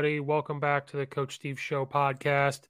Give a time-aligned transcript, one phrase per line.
[0.00, 0.18] Everybody?
[0.18, 2.60] Welcome back to the Coach Steve Show podcast.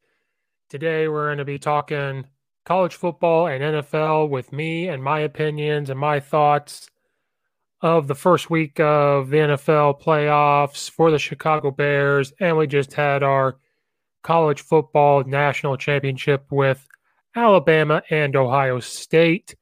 [0.68, 2.26] Today, we're going to be talking
[2.64, 6.91] college football and NFL with me and my opinions and my thoughts
[7.82, 12.32] of the first week of the NFL playoffs for the Chicago Bears.
[12.41, 13.58] And we just had our
[14.24, 16.84] college football national championship with
[17.36, 19.54] Alabama and Ohio State.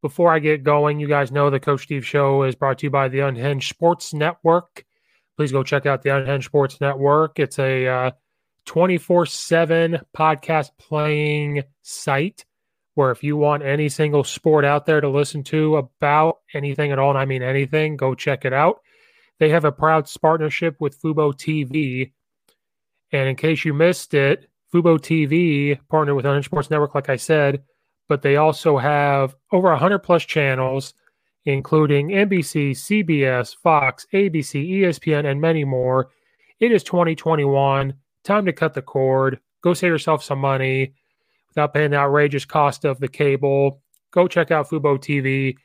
[0.00, 2.90] Before I get going, you guys know the Coach Steve Show is brought to you
[2.90, 4.84] by the Unhinged Sports Network.
[5.40, 7.38] Please go check out the Unhinged Sports Network.
[7.38, 8.10] It's a uh,
[8.66, 12.44] 24 7 podcast playing site
[12.92, 16.98] where if you want any single sport out there to listen to about anything at
[16.98, 18.80] all, and I mean anything, go check it out.
[19.38, 22.12] They have a proud partnership with Fubo TV.
[23.10, 27.16] And in case you missed it, Fubo TV partnered with Unhinged Sports Network, like I
[27.16, 27.62] said,
[28.10, 30.92] but they also have over 100 plus channels,
[31.44, 36.10] including NBC, CBS, Fox, ABC, ESPN, and many more.
[36.60, 39.40] It is 2021 time to cut the cord.
[39.62, 40.92] Go save yourself some money
[41.48, 43.80] without paying the outrageous cost of the cable.
[44.10, 45.56] Go check out Fubo TV.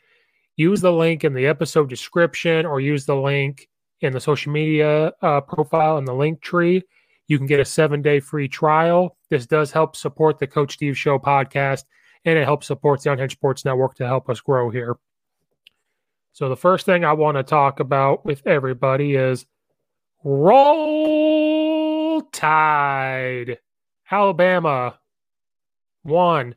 [0.56, 3.68] Use the link in the episode description or use the link
[4.02, 6.82] in the social media uh, profile in the link tree.
[7.28, 9.18] You can get a seven day free trial.
[9.30, 11.84] This does help support the Coach Steve Show podcast
[12.24, 14.96] and it helps support the Unhinged Sports Network to help us grow here.
[16.36, 19.46] So, the first thing I want to talk about with everybody is
[20.22, 23.60] Roll Tide.
[24.12, 25.00] Alabama
[26.04, 26.56] won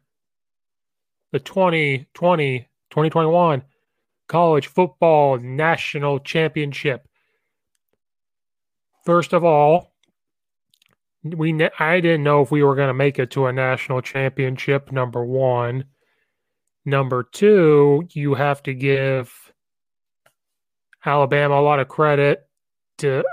[1.31, 3.63] the 2020 2021
[4.27, 7.07] college football national championship.
[9.05, 9.93] First of all,
[11.23, 14.91] we I didn't know if we were going to make it to a national championship
[14.91, 15.85] number 1.
[16.85, 19.48] Number 2, you have to give
[21.05, 22.47] Alabama a lot of credit
[22.99, 23.25] to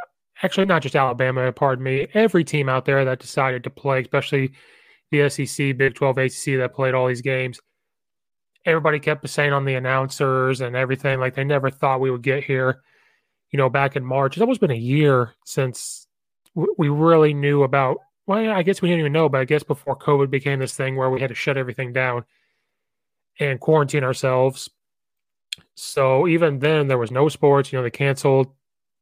[0.43, 4.51] actually not just Alabama, pardon me, every team out there that decided to play, especially
[5.11, 7.59] the SEC, Big 12, ACC that played all these games.
[8.65, 12.43] Everybody kept saying on the announcers and everything, like they never thought we would get
[12.43, 12.81] here.
[13.51, 16.07] You know, back in March, it's almost been a year since
[16.77, 17.97] we really knew about.
[18.27, 20.95] Well, I guess we didn't even know, but I guess before COVID became this thing
[20.95, 22.25] where we had to shut everything down
[23.39, 24.69] and quarantine ourselves.
[25.75, 27.71] So even then, there was no sports.
[27.71, 28.47] You know, they canceled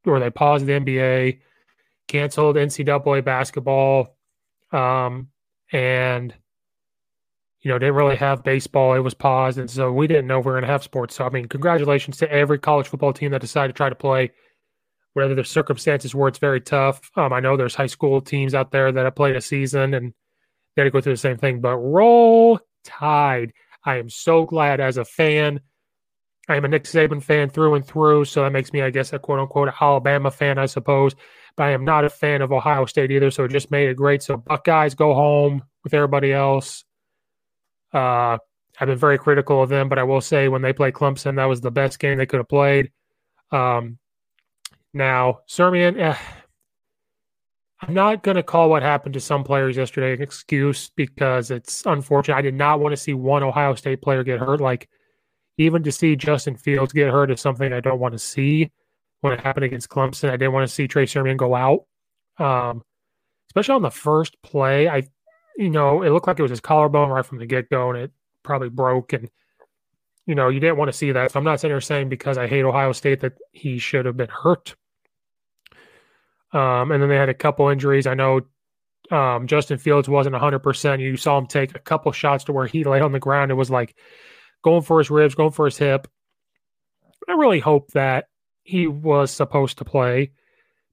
[0.06, 1.40] or they paused the NBA,
[2.08, 4.18] canceled NCAA basketball,
[4.72, 5.30] um,
[5.72, 6.34] and
[7.62, 8.94] you know didn't really have baseball.
[8.94, 11.16] It was paused, and so we didn't know we were going to have sports.
[11.16, 14.32] So I mean, congratulations to every college football team that decided to try to play.
[15.14, 18.72] Whether the circumstances where it's very tough, um, I know there's high school teams out
[18.72, 20.12] there that have played a season and
[20.76, 21.62] they had to go through the same thing.
[21.62, 23.54] But roll tide!
[23.86, 25.62] I am so glad as a fan
[26.50, 29.14] I am a Nick Saban fan through and through, so that makes me, I guess,
[29.14, 31.16] a quote unquote Alabama fan, I suppose.
[31.56, 33.96] But I am not a fan of Ohio State either, so it just made it
[33.96, 34.24] great.
[34.24, 36.84] So Buckeyes go home with everybody else.
[37.94, 38.38] Uh,
[38.80, 41.46] I've been very critical of them, but I will say when they played Clemson, that
[41.46, 42.92] was the best game they could have played.
[43.52, 44.00] Um,
[44.94, 46.18] now, Sermon, eh,
[47.82, 51.86] I'm not going to call what happened to some players yesterday an excuse because it's
[51.86, 52.36] unfortunate.
[52.36, 54.60] I did not want to see one Ohio State player get hurt.
[54.60, 54.90] Like
[55.58, 58.72] even to see Justin Fields get hurt is something I don't want to see
[59.22, 60.30] when it happened against Clemson.
[60.30, 61.86] I didn't want to see Trey Sermon go out.
[62.38, 62.84] Um,
[63.50, 64.88] especially on the first play.
[64.88, 65.04] I
[65.56, 68.00] you know, it looked like it was his collarbone right from the get go and
[68.00, 68.12] it
[68.42, 69.30] probably broke and
[70.26, 71.32] you know, you didn't want to see that.
[71.32, 74.16] So I'm not sitting here saying because I hate Ohio State that he should have
[74.16, 74.76] been hurt.
[76.54, 78.08] Um, and then they had a couple injuries.
[78.08, 78.42] I know
[79.12, 81.00] um, Justin Fields wasn't 100%.
[81.02, 83.52] You saw him take a couple shots to where he lay on the ground.
[83.52, 83.96] It was like
[84.64, 86.08] going for his ribs, going for his hip.
[87.28, 88.30] I really hope that
[88.64, 90.32] he was supposed to play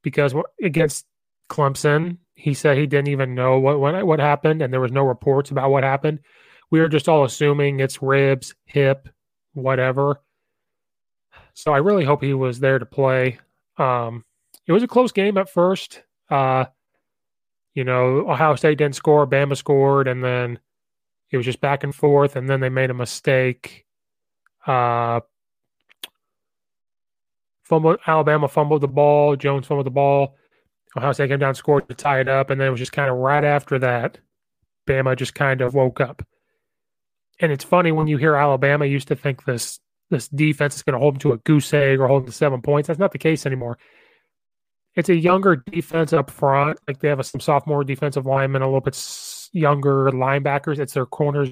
[0.02, 1.06] because against
[1.48, 5.50] Clemson, he said he didn't even know what what, happened, and there was no reports
[5.50, 6.20] about what happened.
[6.70, 9.08] We were just all assuming it's ribs, hip,
[9.54, 10.22] whatever.
[11.54, 13.38] So I really hope he was there to play.
[13.76, 14.24] Um,
[14.66, 16.02] it was a close game at first.
[16.30, 16.66] Uh,
[17.74, 20.58] you know, Ohio State didn't score, Bama scored, and then
[21.30, 23.86] it was just back and forth, and then they made a mistake.
[24.66, 25.20] Uh,
[27.64, 29.36] fumbled, Alabama fumbled the ball.
[29.36, 30.36] Jones fumbled the ball.
[30.96, 33.10] Ohio State came down, scored to tie it up, and then it was just kind
[33.10, 34.18] of right after that,
[34.88, 36.26] Bama just kind of woke up.
[37.38, 39.78] And it's funny when you hear Alabama used to think this
[40.10, 42.32] this defense is going to hold them to a goose egg or hold them to
[42.32, 42.88] seven points.
[42.88, 43.78] That's not the case anymore.
[44.96, 46.80] It's a younger defense up front.
[46.88, 48.96] Like they have a, some sophomore defensive linemen, a little bit
[49.52, 50.78] younger linebackers.
[50.78, 51.50] It's their corners.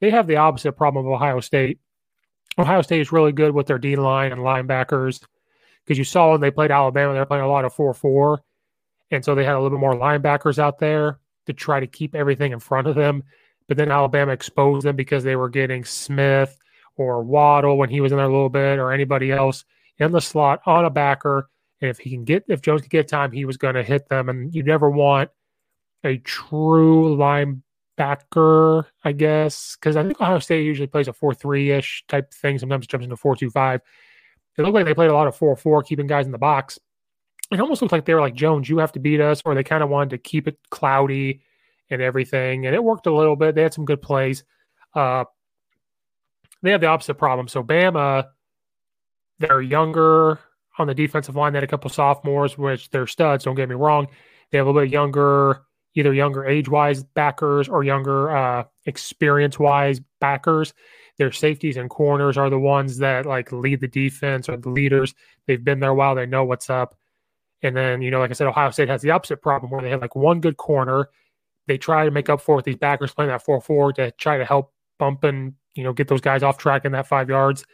[0.00, 1.78] They have the opposite problem of Ohio State.
[2.58, 5.22] Ohio State is really good with their D line and linebackers
[5.84, 8.40] because you saw when they played Alabama, they're playing a lot of 4 4.
[9.10, 12.14] And so they had a little bit more linebackers out there to try to keep
[12.14, 13.24] everything in front of them.
[13.66, 16.56] But then Alabama exposed them because they were getting Smith
[16.96, 19.64] or Waddle when he was in there a little bit or anybody else
[19.98, 21.48] in the slot on a backer.
[21.80, 24.08] And if he can get, if Jones could get time, he was going to hit
[24.08, 24.28] them.
[24.28, 25.30] And you never want
[26.04, 31.70] a true linebacker, I guess, because I think Ohio State usually plays a 4 3
[31.70, 32.58] ish type thing.
[32.58, 33.80] Sometimes jumps into 4 2 5.
[34.58, 36.78] It looked like they played a lot of 4 4, keeping guys in the box.
[37.50, 39.64] It almost looked like they were like, Jones, you have to beat us, or they
[39.64, 41.42] kind of wanted to keep it cloudy
[41.90, 42.66] and everything.
[42.66, 43.54] And it worked a little bit.
[43.54, 44.44] They had some good plays.
[44.94, 45.24] Uh,
[46.62, 47.48] they have the opposite problem.
[47.48, 48.28] So, Bama,
[49.38, 50.38] they're younger
[50.78, 51.52] on the defensive line.
[51.52, 54.06] They had a couple sophomores, which they're studs, don't get me wrong.
[54.50, 55.62] They have a little bit younger
[55.94, 60.72] either younger age wise backers or younger uh, experience wise backers.
[61.18, 65.14] Their safeties and corners are the ones that like lead the defense or the leaders.
[65.46, 66.96] They've been there a while, they know what's up.
[67.62, 69.90] And then, you know, like I said, Ohio State has the opposite problem where they
[69.90, 71.08] have like one good corner.
[71.66, 74.10] They try to make up for it with these backers playing that 4 4 to
[74.12, 77.28] try to help bump and, you know, get those guys off track in that five
[77.28, 77.64] yards.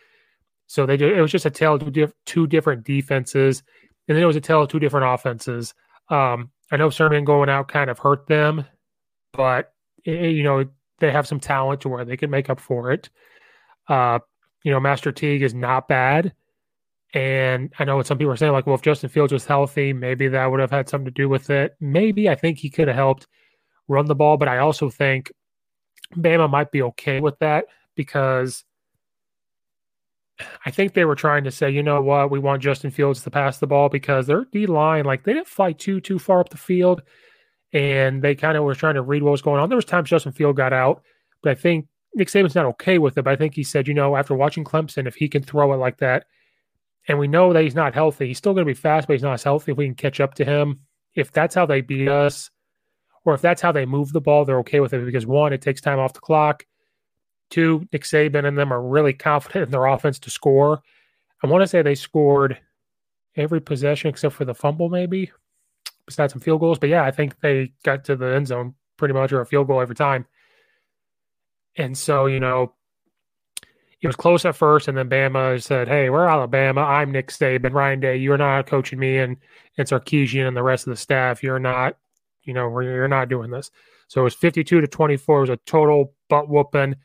[0.66, 3.62] So they it was just a tale of two different defenses.
[4.08, 5.74] And then it was a tale of two different offenses.
[6.08, 8.64] Um, I know Sermon going out kind of hurt them,
[9.32, 9.72] but
[10.04, 10.64] it, you know
[10.98, 13.10] they have some talent to where they can make up for it.
[13.88, 14.18] Uh,
[14.64, 16.32] you know, Master Teague is not bad,
[17.14, 19.92] and I know what some people are saying, like, well, if Justin Fields was healthy,
[19.92, 21.76] maybe that would have had something to do with it.
[21.80, 23.26] Maybe I think he could have helped
[23.88, 25.30] run the ball, but I also think
[26.14, 28.64] Bama might be okay with that because
[30.64, 33.30] I think they were trying to say, you know what, we want Justin Fields to
[33.30, 36.50] pass the ball because their D line, like they didn't fight too too far up
[36.50, 37.02] the field,
[37.72, 39.68] and they kind of were trying to read what was going on.
[39.68, 41.02] There was times Justin Field got out,
[41.42, 43.22] but I think Nick Saban's not okay with it.
[43.22, 45.76] But I think he said, you know, after watching Clemson, if he can throw it
[45.76, 46.26] like that,
[47.08, 48.26] and we know that he's not healthy.
[48.26, 49.72] He's still going to be fast, but he's not as healthy.
[49.72, 50.80] If we can catch up to him,
[51.14, 52.50] if that's how they beat us,
[53.24, 55.62] or if that's how they move the ball, they're okay with it because one, it
[55.62, 56.64] takes time off the clock.
[57.50, 60.82] Two, Nick Saban and them are really confident in their offense to score.
[61.42, 62.58] I want to say they scored
[63.36, 65.30] every possession except for the fumble, maybe,
[66.06, 66.78] besides some field goals.
[66.78, 69.66] But yeah, I think they got to the end zone pretty much or a field
[69.68, 70.26] goal every time.
[71.76, 72.72] And so, you know,
[74.00, 76.82] it was close at first, and then Bama said, Hey, we're Alabama.
[76.82, 77.72] I'm Nick Saban.
[77.72, 79.36] Ryan Day, you're not coaching me, and
[79.76, 81.42] it's Sarkisian and the rest of the staff.
[81.42, 81.96] You're not,
[82.44, 83.70] you know, you're not doing this.
[84.08, 85.38] So it was 52 to 24.
[85.38, 86.96] It was a total butt whooping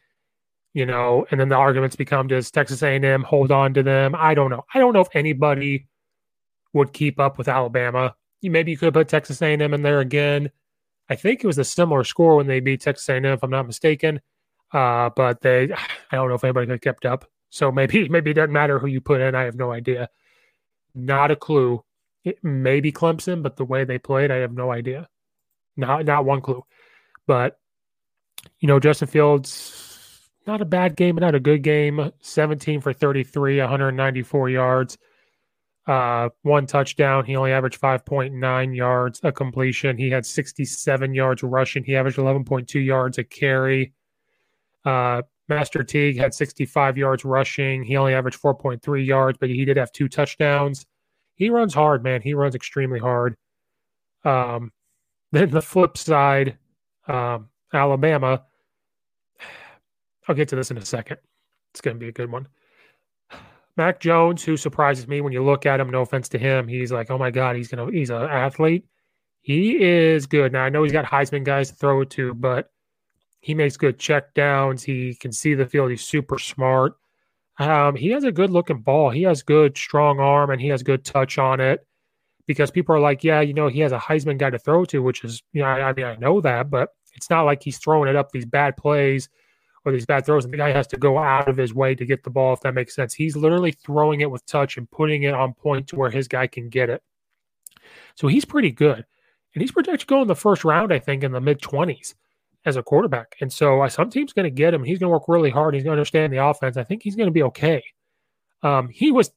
[0.74, 4.16] you know, and then the arguments become does Texas A&M hold on to them?
[4.16, 4.63] I don't know.
[4.74, 5.88] I don't know if anybody
[6.74, 8.16] would keep up with Alabama.
[8.42, 10.50] Maybe you could put Texas A&M in there again.
[11.10, 13.68] I think it was a similar score when they beat Texas A&M, if I'm not
[13.68, 14.22] mistaken.
[14.72, 15.63] Uh, but they,
[16.12, 17.25] I don't know if anybody could kept up.
[17.50, 19.36] So maybe maybe it doesn't matter who you put in.
[19.36, 20.10] I have no idea.
[20.96, 21.84] Not a clue.
[22.24, 25.10] It may be Clemson, but the way they played, I have no idea.
[25.75, 26.63] Not not one clue.
[27.28, 27.58] But
[28.60, 29.91] you know, Justin Fields
[30.48, 32.12] not a bad game, but not a good game.
[32.22, 34.98] 17 for 33, 194 yards,
[35.88, 37.26] uh, one touchdown.
[37.26, 39.98] He only averaged 5.9 yards a completion.
[39.98, 41.84] He had 67 yards rushing.
[41.84, 43.94] He averaged 11.2 yards a carry.
[44.84, 47.84] Uh, Master Teague had 65 yards rushing.
[47.84, 50.86] He only averaged 4.3 yards, but he did have two touchdowns.
[51.36, 52.22] He runs hard, man.
[52.22, 53.36] He runs extremely hard.
[54.24, 54.72] Um,
[55.32, 56.58] then the flip side,
[57.08, 58.44] um, Alabama
[60.28, 61.18] I'll get to this in a second.
[61.72, 62.48] It's going to be a good one.
[63.78, 66.92] Mac Jones, who surprises me when you look at him, no offense to him, he's
[66.92, 68.86] like, oh my God, he's gonna he's an athlete.
[69.42, 70.51] He is good.
[70.51, 72.70] Now I know he's got Heisman guys to throw it to, but
[73.40, 74.84] he makes good check downs.
[74.84, 75.90] He can see the field.
[75.90, 76.94] He's super smart.
[77.60, 79.10] Um, he has a good looking ball.
[79.10, 81.86] He has good strong arm and he has good touch on it.
[82.48, 85.01] Because people are like, yeah, you know, he has a Heisman guy to throw to,
[85.01, 87.78] which is, you know, I, I mean, I know that, but it's not like he's
[87.78, 89.30] throwing it up these bad plays
[89.86, 92.06] or these bad throws, and the guy has to go out of his way to
[92.06, 93.14] get the ball, if that makes sense.
[93.14, 96.48] He's literally throwing it with touch and putting it on point to where his guy
[96.48, 97.02] can get it.
[98.16, 99.06] So he's pretty good.
[99.54, 102.14] And he's projected to go in the first round, I think, in the mid 20s
[102.66, 103.36] as a quarterback.
[103.42, 104.84] And so uh, some team's going to get him.
[104.84, 105.74] He's going to work really hard.
[105.74, 106.78] He's going to understand the offense.
[106.78, 107.84] I think he's going to be okay.
[108.64, 109.32] Um, he was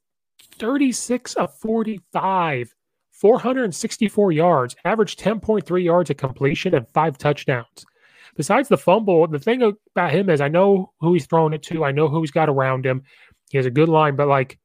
[0.58, 2.74] 36 of 45,
[3.12, 7.86] 464 yards, averaged 10.3 yards of completion, and five touchdowns
[8.34, 9.62] besides the fumble, the thing
[9.94, 11.84] about him is I know who he's throwing it to.
[11.84, 13.02] I know who he's got around him.
[13.50, 14.58] He has a good line, but like,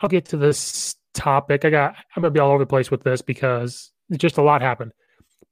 [0.00, 1.64] I'll get to this topic.
[1.64, 4.42] I got, I'm going to be all over the place with this because just a
[4.42, 4.92] lot happened.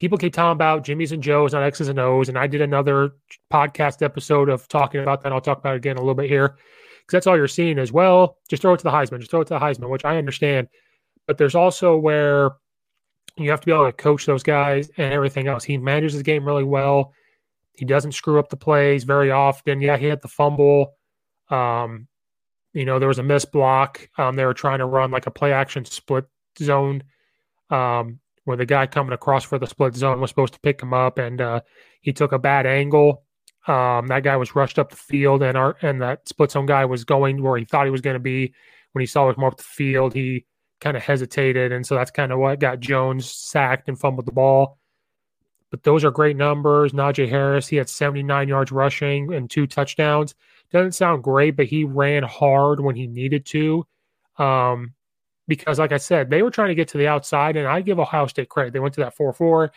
[0.00, 2.28] People keep talking about Jimmy's and Joe's, not X's and O's.
[2.28, 3.12] And I did another
[3.52, 5.32] podcast episode of talking about that.
[5.32, 7.92] I'll talk about it again a little bit here because that's all you're seeing as
[7.92, 8.38] well.
[8.48, 10.68] Just throw it to the Heisman, just throw it to the Heisman, which I understand.
[11.26, 12.52] But there's also where
[13.36, 15.64] you have to be able to coach those guys and everything else.
[15.64, 17.12] He manages his game really well.
[17.72, 19.80] He doesn't screw up the plays very often.
[19.80, 20.94] Yeah, he had the fumble.
[21.50, 22.08] Um,
[22.72, 24.08] you know, there was a missed block.
[24.18, 26.26] Um, they were trying to run like a play action split
[26.58, 27.04] zone
[27.70, 30.92] um, where the guy coming across for the split zone was supposed to pick him
[30.92, 31.60] up, and uh,
[32.00, 33.24] he took a bad angle.
[33.66, 36.84] Um, that guy was rushed up the field, and our and that split zone guy
[36.84, 38.54] was going where he thought he was going to be.
[38.92, 40.46] When he saw it more up the field, he
[40.80, 41.72] kind of hesitated.
[41.72, 44.78] And so that's kind of what got Jones sacked and fumbled the ball.
[45.70, 46.92] But those are great numbers.
[46.92, 50.34] Najee Harris, he had 79 yards rushing and two touchdowns.
[50.70, 53.86] Doesn't sound great, but he ran hard when he needed to.
[54.38, 54.94] Um,
[55.46, 57.98] because, like I said, they were trying to get to the outside, and I give
[57.98, 58.72] Ohio State credit.
[58.72, 59.72] They went to that 4 4.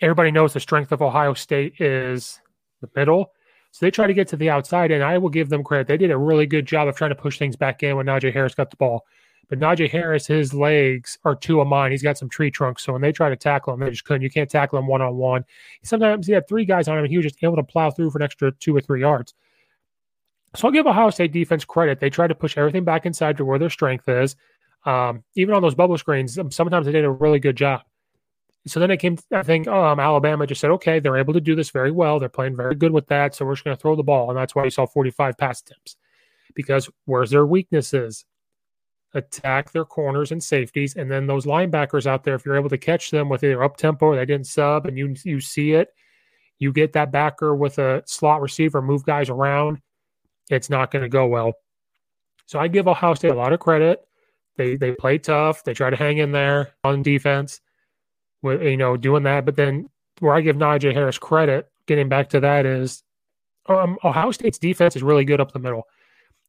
[0.00, 2.40] Everybody knows the strength of Ohio State is
[2.80, 3.32] the middle.
[3.72, 5.86] So they try to get to the outside, and I will give them credit.
[5.86, 8.32] They did a really good job of trying to push things back in when Najee
[8.32, 9.04] Harris got the ball.
[9.48, 11.90] But Najee Harris, his legs are two of mine.
[11.90, 12.84] He's got some tree trunks.
[12.84, 14.22] So when they try to tackle him, they just couldn't.
[14.22, 15.44] You can't tackle him one on one.
[15.82, 18.10] Sometimes he had three guys on him and he was just able to plow through
[18.10, 19.34] for an extra two or three yards.
[20.54, 21.98] So I'll give Ohio State defense credit.
[22.00, 24.36] They tried to push everything back inside to where their strength is.
[24.84, 27.82] Um, even on those bubble screens, um, sometimes they did a really good job.
[28.66, 31.54] So then it came, I think um, Alabama just said, okay, they're able to do
[31.54, 32.18] this very well.
[32.18, 33.34] They're playing very good with that.
[33.34, 34.30] So we're just going to throw the ball.
[34.30, 35.96] And that's why you saw 45 pass attempts
[36.54, 38.24] because where's their weaknesses?
[39.14, 42.78] Attack their corners and safeties, and then those linebackers out there, if you're able to
[42.78, 45.88] catch them with either up tempo or they didn't sub, and you you see it,
[46.58, 49.80] you get that backer with a slot receiver, move guys around,
[50.50, 51.52] it's not going to go well.
[52.46, 54.00] So I give Ohio State a lot of credit.
[54.56, 55.64] They they play tough.
[55.64, 57.60] They try to hang in there on defense,
[58.42, 59.44] with you know doing that.
[59.44, 59.88] But then
[60.20, 63.02] where I give Najee Harris credit, getting back to that is,
[63.66, 65.84] um, Ohio State's defense is really good up the middle.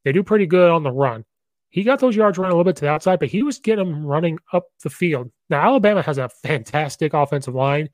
[0.06, 1.25] They do pretty good on the run.
[1.70, 3.92] He got those yards running a little bit to the outside, but he was getting
[3.92, 5.32] them running up the field.
[5.50, 7.90] Now, Alabama has a fantastic offensive line,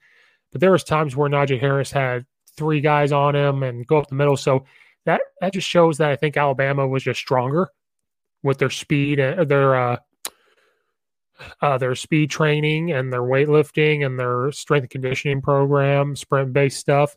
[0.52, 4.08] but there was times where Najee Harris had three guys on him and go up
[4.08, 4.38] the middle.
[4.38, 4.66] So
[5.06, 7.70] that that just shows that I think Alabama was just stronger
[8.44, 9.98] with their speed and their uh,
[11.62, 16.80] uh, their speed training and their weightlifting and their strength and conditioning program, sprint based
[16.80, 17.16] stuff.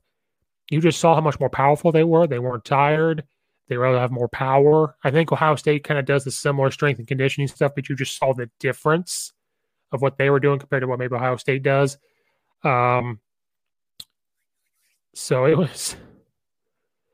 [0.71, 2.27] You just saw how much more powerful they were.
[2.27, 3.25] They weren't tired.
[3.69, 4.97] They to have more power.
[5.05, 7.97] I think Ohio State kind of does the similar strength and conditioning stuff, but you
[7.97, 9.33] just saw the difference
[9.93, 11.99] of what they were doing compared to what maybe Ohio State does.
[12.65, 13.21] Um,
[15.15, 15.97] so it was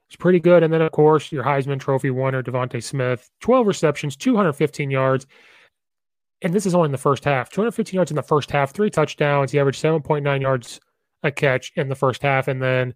[0.09, 0.63] it's pretty good.
[0.63, 5.27] And then of course your Heisman Trophy winner DeVonta Smith, 12 receptions, 215 yards,
[6.43, 7.51] and this is only in the first half.
[7.51, 9.51] 215 yards in the first half, three touchdowns.
[9.51, 10.79] He averaged 7.9 yards
[11.23, 12.95] a catch in the first half, and then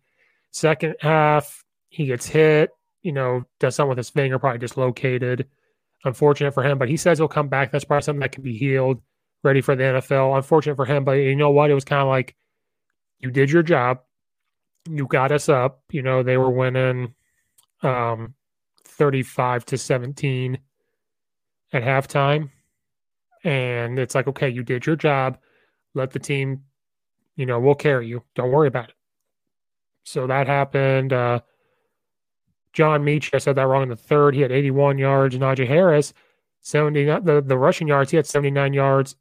[0.50, 2.70] second half he gets hit.
[3.02, 5.48] You know, does something with his finger, probably dislocated.
[6.04, 7.72] Unfortunate for him, but he says he'll come back.
[7.72, 9.00] That's probably something that can be healed,
[9.42, 10.36] ready for the NFL.
[10.36, 11.70] Unfortunate for him, but you know what?
[11.70, 12.36] It was kind of like
[13.18, 13.98] you did your job
[14.90, 15.82] you got us up.
[15.90, 17.14] You know, they were winning
[17.82, 18.34] um,
[18.84, 20.58] 35 to 17
[21.72, 22.50] at halftime.
[23.44, 25.38] And it's like, okay, you did your job.
[25.94, 26.64] Let the team,
[27.36, 28.24] you know, we'll carry you.
[28.34, 28.94] Don't worry about it.
[30.04, 31.12] So that happened.
[31.12, 31.40] Uh,
[32.72, 34.34] John Metchie, I said that wrong in the third.
[34.34, 35.36] He had 81 yards.
[35.36, 36.12] Najee Harris,
[36.60, 39.16] 70, the, the rushing yards, he had 79 yards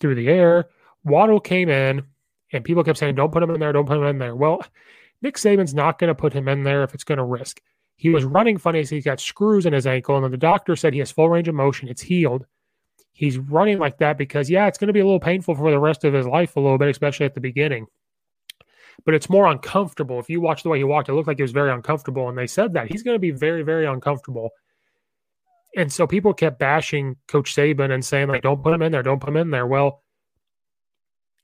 [0.00, 0.66] through the air.
[1.04, 2.04] Waddle came in
[2.52, 4.36] and people kept saying, don't put him in there, don't put him in there.
[4.36, 4.62] Well,
[5.22, 7.60] Nick Saban's not going to put him in there if it's going to risk.
[7.96, 8.84] He was running funny.
[8.84, 11.30] So he's got screws in his ankle, and then the doctor said he has full
[11.30, 11.88] range of motion.
[11.88, 12.46] It's healed.
[13.12, 15.78] He's running like that because, yeah, it's going to be a little painful for the
[15.78, 17.86] rest of his life, a little bit, especially at the beginning.
[19.04, 20.18] But it's more uncomfortable.
[20.18, 22.28] If you watch the way he walked, it looked like he was very uncomfortable.
[22.28, 24.50] And they said that he's going to be very, very uncomfortable.
[25.76, 29.02] And so people kept bashing Coach Saban and saying, like, don't put him in there,
[29.02, 29.66] don't put him in there.
[29.66, 30.02] Well,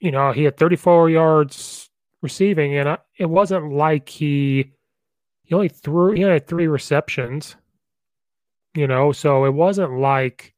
[0.00, 1.90] you know, he had 34 yards
[2.22, 4.72] receiving, and it wasn't like he
[5.44, 7.56] he only threw he had three receptions,
[8.74, 10.54] you know, so it wasn't like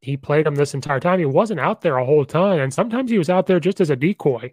[0.00, 1.18] he played him this entire time.
[1.18, 3.90] He wasn't out there a whole ton, and sometimes he was out there just as
[3.90, 4.52] a decoy.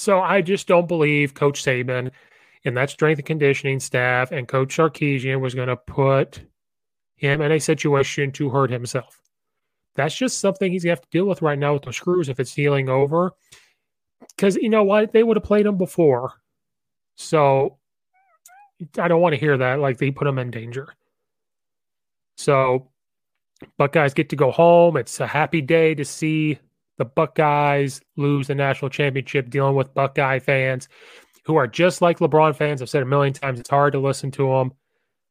[0.00, 2.10] so I just don't believe Coach Saban–
[2.64, 6.42] and that strength and conditioning staff and Coach Sarkisian was going to put
[7.16, 9.20] him in a situation to hurt himself.
[9.94, 12.28] That's just something he's going to have to deal with right now with the screws
[12.28, 13.32] if it's healing over.
[14.36, 15.12] Because you know what?
[15.12, 16.34] They would have played him before.
[17.16, 17.78] So
[18.98, 19.80] I don't want to hear that.
[19.80, 20.94] Like they put him in danger.
[22.36, 22.88] So
[23.76, 24.96] Buckeyes get to go home.
[24.96, 26.58] It's a happy day to see
[27.00, 30.86] the Buckeyes lose the national championship, dealing with Buckeye fans
[31.46, 32.82] who are just like LeBron fans.
[32.82, 34.72] I've said a million times, it's hard to listen to them.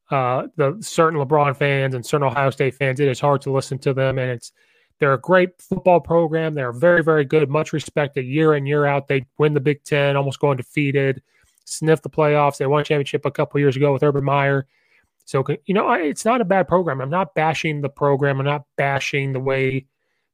[0.09, 3.77] Uh, the certain LeBron fans and certain Ohio State fans, it is hard to listen
[3.77, 4.17] to them.
[4.17, 4.51] And it's
[4.97, 6.55] they're a great football program.
[6.55, 9.07] They're very, very good, much respected year in, year out.
[9.07, 11.21] They win the Big Ten, almost go undefeated,
[11.65, 12.57] sniff the playoffs.
[12.57, 14.65] They won a championship a couple years ago with Urban Meyer.
[15.25, 16.99] So, you know, it's not a bad program.
[16.99, 18.39] I'm not bashing the program.
[18.39, 19.85] I'm not bashing the way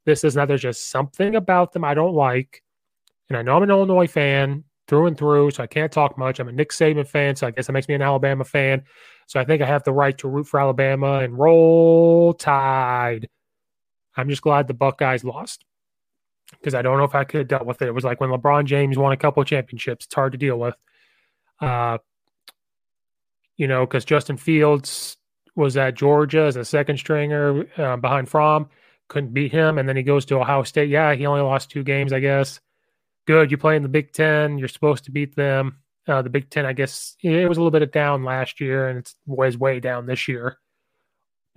[0.05, 0.35] this is.
[0.35, 2.63] not, there's just something about them I don't like.
[3.29, 6.39] And I know I'm an Illinois fan through and through, so I can't talk much.
[6.39, 8.83] I'm a Nick Saban fan, so I guess that makes me an Alabama fan.
[9.27, 13.27] So I think I have the right to root for Alabama and roll tide.
[14.15, 15.65] I'm just glad the Buckeyes lost
[16.51, 17.87] because I don't know if I could have dealt with it.
[17.87, 20.05] It was like when LeBron James won a couple championships.
[20.05, 20.75] It's hard to deal with.
[21.59, 21.97] Uh,
[23.57, 25.17] you know, because Justin Fields
[25.55, 28.69] was at Georgia as a second stringer uh, behind Fromm,
[29.07, 30.89] couldn't beat him, and then he goes to Ohio State.
[30.89, 32.59] Yeah, he only lost two games, I guess
[33.25, 33.51] good.
[33.51, 34.57] You play in the Big Ten.
[34.57, 35.77] You're supposed to beat them.
[36.07, 38.89] Uh, the Big Ten, I guess, it was a little bit of down last year,
[38.89, 40.59] and it was way down this year.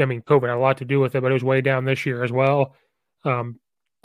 [0.00, 1.84] I mean, COVID had a lot to do with it, but it was way down
[1.84, 2.74] this year as well.
[3.24, 3.58] Um,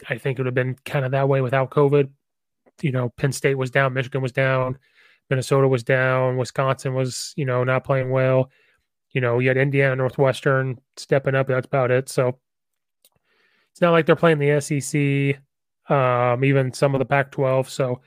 [0.10, 2.10] I think it would have been kind of that way without COVID.
[2.82, 4.78] You know, Penn State was down, Michigan was down,
[5.30, 8.50] Minnesota was down, Wisconsin was, you know, not playing well.
[9.12, 11.48] You know, you had Indiana, Northwestern stepping up.
[11.48, 12.10] That's about it.
[12.10, 12.40] So
[13.74, 15.42] it's not like they're playing the SEC
[15.90, 17.70] um, even some of the Pac 12.
[17.70, 18.00] So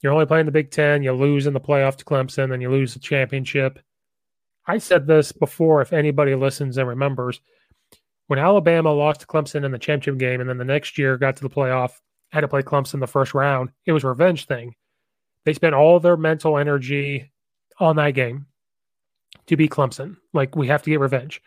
[0.00, 1.02] You're only playing the Big Ten.
[1.02, 3.78] You lose in the playoff to Clemson, then you lose the championship.
[4.66, 7.40] I said this before, if anybody listens and remembers.
[8.28, 11.36] When Alabama lost to Clemson in the championship game and then the next year got
[11.36, 11.92] to the playoff,
[12.30, 14.74] had to play Clemson the first round, it was revenge thing.
[15.44, 17.32] They spent all their mental energy
[17.80, 18.46] on that game
[19.46, 20.16] to beat Clemson.
[20.32, 21.42] Like, we have to get revenge.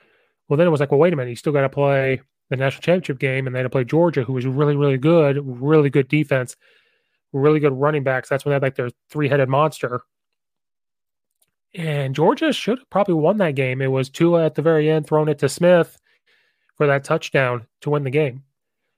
[0.50, 1.30] Well, then it was like, well, wait a minute.
[1.30, 4.24] You still got to play the national championship game and they had to play Georgia,
[4.24, 6.56] who was really, really good, really good defense,
[7.32, 8.30] really good running backs.
[8.30, 10.02] That's when they had like their three headed monster.
[11.76, 13.82] And Georgia should have probably won that game.
[13.82, 15.98] It was Tua at the very end throwing it to Smith
[16.76, 18.44] for that touchdown to win the game.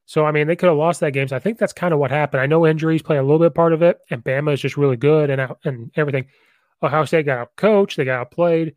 [0.05, 1.27] So, I mean, they could have lost that game.
[1.27, 2.41] So I think that's kind of what happened.
[2.41, 4.97] I know injuries play a little bit part of it, and Bama is just really
[4.97, 6.27] good and and everything.
[6.83, 8.75] Ohio State got out coached, they got outplayed.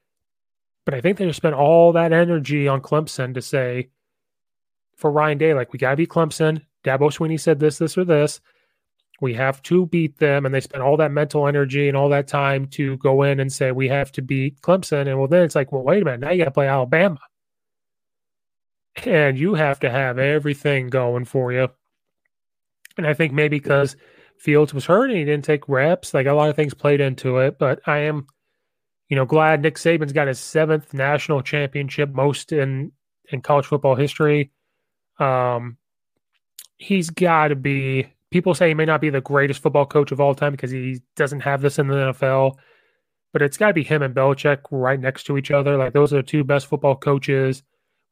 [0.85, 3.91] But I think they just spent all that energy on Clemson to say,
[4.99, 6.63] for Ryan Day, like, we got to beat Clemson.
[6.85, 8.41] Dabo Swinney said this, this, or this.
[9.21, 10.45] We have to beat them.
[10.45, 13.53] And they spent all that mental energy and all that time to go in and
[13.53, 15.09] say, we have to beat Clemson.
[15.09, 16.21] And well, then it's like, well, wait a minute.
[16.21, 17.19] Now you got to play Alabama.
[19.05, 21.69] And you have to have everything going for you.
[22.97, 23.97] And I think maybe because
[24.39, 27.39] Fields was hurt and he didn't take reps, like a lot of things played into
[27.39, 27.59] it.
[27.59, 28.27] But I am,
[29.09, 32.93] you know, glad Nick Saban's got his seventh national championship, most in
[33.31, 34.51] in college football history.
[35.19, 35.77] Um,
[36.79, 40.21] he's got to be people say he may not be the greatest football coach of
[40.21, 42.57] all time because he doesn't have this in the NFL,
[43.33, 45.77] but it's got to be him and Belichick right next to each other.
[45.77, 47.63] Like those are the two best football coaches.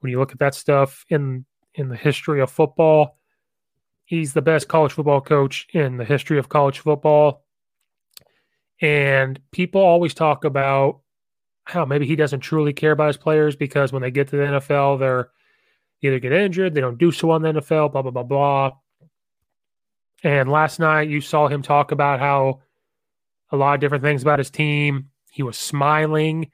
[0.01, 3.19] When you look at that stuff in in the history of football,
[4.05, 7.45] he's the best college football coach in the history of college football.
[8.81, 11.01] And people always talk about
[11.65, 14.43] how maybe he doesn't truly care about his players because when they get to the
[14.43, 15.31] NFL, they're
[16.07, 18.73] either get injured, they don't do so in the NFL, blah blah blah blah.
[20.23, 22.61] And last night you saw him talk about how
[23.51, 25.11] a lot of different things about his team.
[25.31, 26.51] He was smiling.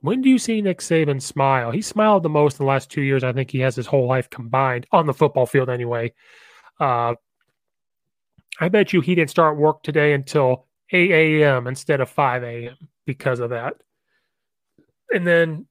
[0.00, 1.70] When do you see Nick Saban smile?
[1.70, 3.22] He smiled the most in the last two years.
[3.22, 6.12] I think he has his whole life combined on the football field anyway.
[6.80, 7.14] Uh,
[8.60, 11.66] I bet you he didn't start work today until 8 a.m.
[11.66, 12.76] instead of 5 a.m.
[13.06, 13.76] because of that.
[15.12, 15.66] And then,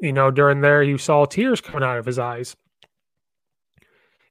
[0.00, 2.56] you know, during there, you saw tears coming out of his eyes.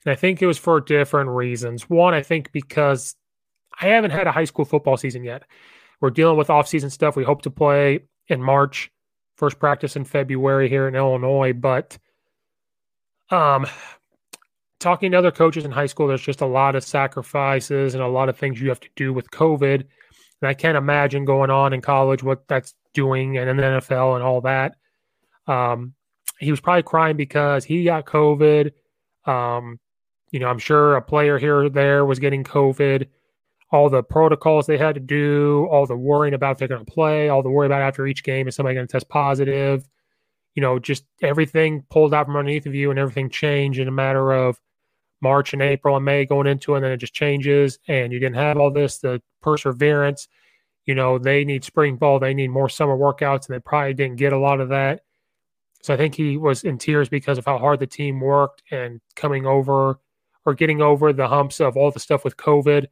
[0.05, 1.89] And I think it was for different reasons.
[1.89, 3.15] One, I think because
[3.81, 5.43] I haven't had a high school football season yet.
[6.01, 7.15] We're dealing with off-season stuff.
[7.15, 8.91] We hope to play in March,
[9.35, 11.53] first practice in February here in Illinois.
[11.53, 11.97] But
[13.31, 13.65] um,
[14.79, 18.07] talking to other coaches in high school, there's just a lot of sacrifices and a
[18.07, 19.85] lot of things you have to do with COVID.
[20.41, 24.15] And I can't imagine going on in college what that's doing and in the NFL
[24.15, 24.75] and all that.
[25.47, 25.93] Um,
[26.39, 28.71] he was probably crying because he got COVID.
[29.25, 29.79] Um,
[30.31, 33.07] you know, I'm sure a player here or there was getting COVID.
[33.71, 36.91] All the protocols they had to do, all the worrying about if they're going to
[36.91, 39.87] play, all the worry about after each game is somebody going to test positive.
[40.53, 43.91] You know, just everything pulled out from underneath of you and everything changed in a
[43.91, 44.59] matter of
[45.21, 47.79] March and April and May going into it, and then it just changes.
[47.87, 50.27] And you didn't have all this, the perseverance.
[50.85, 54.17] You know, they need spring ball, they need more summer workouts, and they probably didn't
[54.17, 55.01] get a lot of that.
[55.85, 58.99] So I think he was in tears because of how hard the team worked and
[59.15, 59.99] coming over
[60.43, 62.87] or getting over the humps of all the stuff with COVID.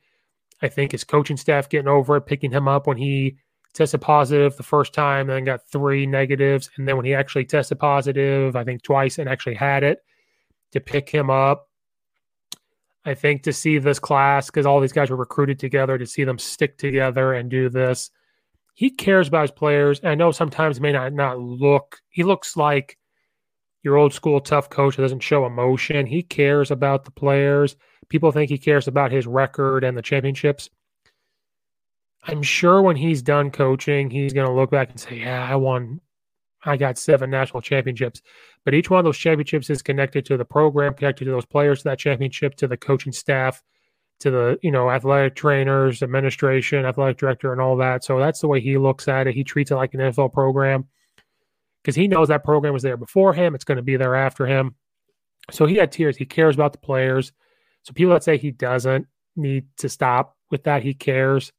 [0.61, 3.37] I think his coaching staff getting over it, picking him up when he
[3.73, 6.69] tested positive the first time, then got three negatives.
[6.77, 9.97] And then when he actually tested positive, I think twice and actually had it
[10.73, 11.67] to pick him up.
[13.05, 16.25] I think to see this class, because all these guys were recruited together, to see
[16.25, 18.11] them stick together and do this.
[18.73, 20.01] He cares about his players.
[20.03, 21.99] I know sometimes may not not look.
[22.09, 22.97] He looks like
[23.83, 26.05] your old school tough coach that doesn't show emotion.
[26.05, 27.75] He cares about the players.
[28.09, 30.69] People think he cares about his record and the championships.
[32.25, 35.55] I'm sure when he's done coaching, he's going to look back and say, Yeah, I
[35.55, 35.99] won.
[36.65, 38.21] I got seven national championships.
[38.63, 41.79] But each one of those championships is connected to the program, connected to those players
[41.79, 43.61] to that championship, to the coaching staff,
[44.23, 48.03] to the, you know, athletic trainers, administration, athletic director, and all that.
[48.03, 49.35] So that's the way he looks at it.
[49.35, 50.87] He treats it like an NFL program
[51.81, 53.53] because he knows that program was there before him.
[53.53, 54.75] It's going to be there after him.
[55.51, 56.15] So he had tears.
[56.15, 57.33] He cares about the players.
[57.83, 61.51] So people that say he doesn't need to stop with that, he cares.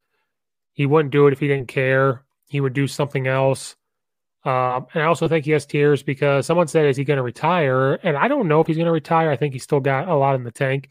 [0.72, 2.24] He wouldn't do it if he didn't care.
[2.48, 3.76] He would do something else.
[4.44, 7.22] Um, and I also think he has tears because someone said, "Is he going to
[7.22, 9.30] retire?" And I don't know if he's going to retire.
[9.30, 10.90] I think he's still got a lot in the tank.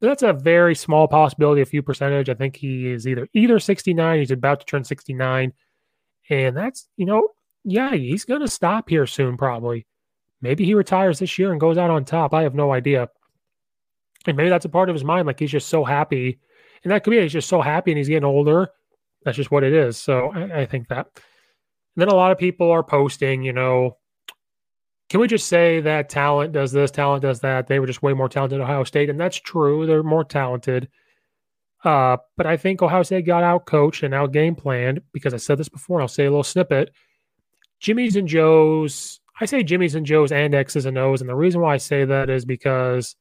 [0.00, 2.28] That's a very small possibility, a few percentage.
[2.28, 5.52] I think he is either either 69, he's about to turn 69,
[6.30, 7.28] and that's you know
[7.64, 9.86] yeah, he's going to stop here soon, probably.
[10.40, 12.32] Maybe he retires this year and goes out on top.
[12.32, 13.08] I have no idea.
[14.26, 15.26] And maybe that's a part of his mind.
[15.26, 16.38] Like he's just so happy.
[16.82, 18.68] And that could be he's just so happy and he's getting older.
[19.24, 19.98] That's just what it is.
[19.98, 21.08] So I, I think that.
[21.14, 21.22] And
[21.96, 23.98] then a lot of people are posting, you know,
[25.08, 27.66] can we just say that talent does this, talent does that?
[27.66, 29.86] They were just way more talented Ohio State, and that's true.
[29.86, 30.88] They're more talented.
[31.84, 35.38] Uh, but I think Ohio State got out coached and out game planned because I
[35.38, 36.00] said this before.
[36.00, 36.90] I'll say a little snippet.
[37.80, 39.20] Jimmy's and Joe's.
[39.40, 42.04] I say Jimmy's and Joe's and X's and O's, and the reason why I say
[42.04, 43.14] that is because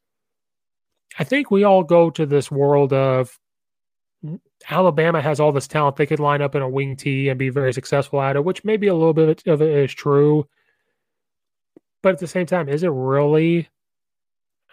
[1.19, 3.37] I think we all go to this world of
[4.69, 5.95] Alabama has all this talent.
[5.95, 8.65] They could line up in a wing T and be very successful at it, which
[8.65, 10.47] maybe a little bit of it is true.
[12.07, 13.67] But at the same time, is it really?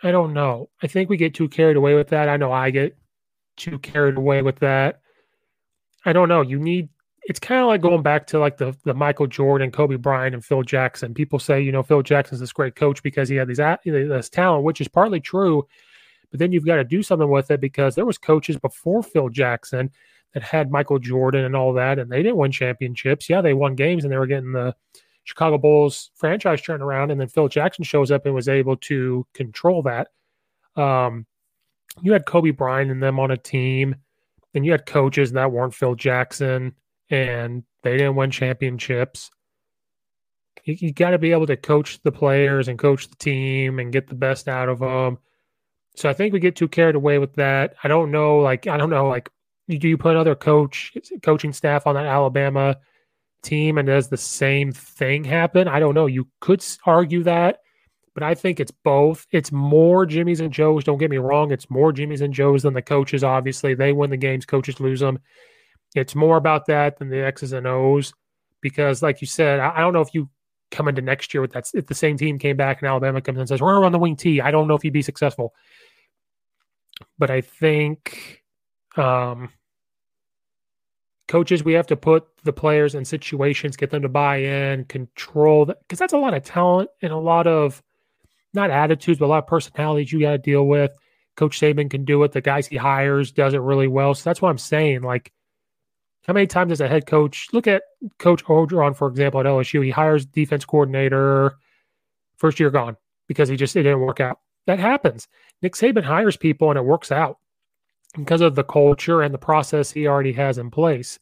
[0.04, 0.70] I don't know.
[0.84, 2.28] I think we get too carried away with that.
[2.28, 2.96] I know I get
[3.56, 5.00] too carried away with that.
[6.04, 6.42] I don't know.
[6.42, 6.90] You need
[7.24, 10.44] it's kind of like going back to like the the Michael Jordan, Kobe Bryant, and
[10.44, 11.12] Phil Jackson.
[11.12, 14.62] People say, you know, Phil Jackson's this great coach because he had these this talent,
[14.62, 15.66] which is partly true.
[16.30, 19.28] But then you've got to do something with it because there was coaches before Phil
[19.28, 19.90] Jackson
[20.34, 23.28] that had Michael Jordan and all that, and they didn't win championships.
[23.28, 24.76] Yeah, they won games and they were getting the
[25.24, 29.26] Chicago Bulls franchise turned around, and then Phil Jackson shows up and was able to
[29.34, 30.08] control that.
[30.76, 31.26] Um,
[32.02, 33.96] you had Kobe Bryant and them on a team,
[34.54, 36.74] and you had coaches that weren't Phil Jackson,
[37.10, 39.30] and they didn't win championships.
[40.64, 43.92] You, you got to be able to coach the players and coach the team and
[43.92, 45.18] get the best out of them.
[45.96, 47.76] So I think we get too carried away with that.
[47.82, 49.30] I don't know, like I don't know, like
[49.68, 52.76] do you put other coach coaching staff on that Alabama
[53.44, 55.68] team and does the same thing happen?
[55.68, 56.06] I don't know.
[56.06, 57.60] You could argue that,
[58.14, 59.26] but I think it's both.
[59.30, 60.84] It's more Jimmy's and Joe's.
[60.84, 61.52] Don't get me wrong.
[61.52, 63.22] It's more Jimmy's and Joe's than the coaches.
[63.22, 64.44] Obviously, they win the games.
[64.44, 65.18] Coaches lose them.
[65.94, 68.12] It's more about that than the X's and O's
[68.60, 70.28] because, like you said, I, I don't know if you
[70.70, 71.70] come into next year with that.
[71.74, 73.92] If the same team came back and Alabama comes and says we're going to run
[73.92, 75.54] the wing T, I don't know if you'd be successful
[77.18, 78.42] but I think
[78.96, 79.50] um,
[81.28, 85.66] coaches, we have to put the players in situations, get them to buy in, control
[85.66, 87.82] that, because that's a lot of talent and a lot of
[88.52, 90.92] not attitudes, but a lot of personalities you got to deal with.
[91.36, 92.32] Coach Saban can do it.
[92.32, 94.14] The guys he hires does it really well.
[94.14, 95.02] So that's what I'm saying.
[95.02, 95.32] Like,
[96.26, 97.82] how many times does a head coach look at
[98.18, 99.84] Coach Orgeron, for example, at LSU?
[99.84, 101.56] He hires defense coordinator,
[102.36, 104.38] first year gone because he just it didn't work out.
[104.66, 105.28] That happens.
[105.60, 107.38] Nick Saban hires people and it works out
[108.16, 111.18] because of the culture and the process he already has in place.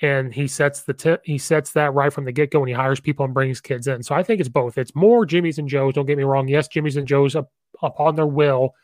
[0.00, 2.74] And he sets the t- he sets that right from the get go when he
[2.74, 4.02] hires people and brings kids in.
[4.02, 4.76] So I think it's both.
[4.76, 5.94] It's more Jimmy's and Joe's.
[5.94, 6.48] Don't get me wrong.
[6.48, 8.74] Yes, Jimmy's and Joe's up, upon their will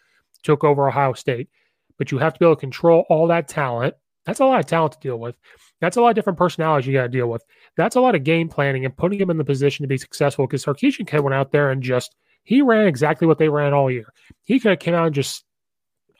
[0.45, 1.49] took over Ohio State,
[1.97, 3.95] but you have to be able to control all that talent.
[4.27, 5.37] That's a lot of talent to deal with.
[5.81, 7.43] That's a lot of different personalities you got to deal with.
[7.77, 10.47] That's a lot of game planning and putting them in the position to be successful.
[10.47, 12.15] Because Sarkisian went out there and just
[12.45, 14.13] he ran exactly what they ran all year.
[14.45, 15.45] He could have came out and just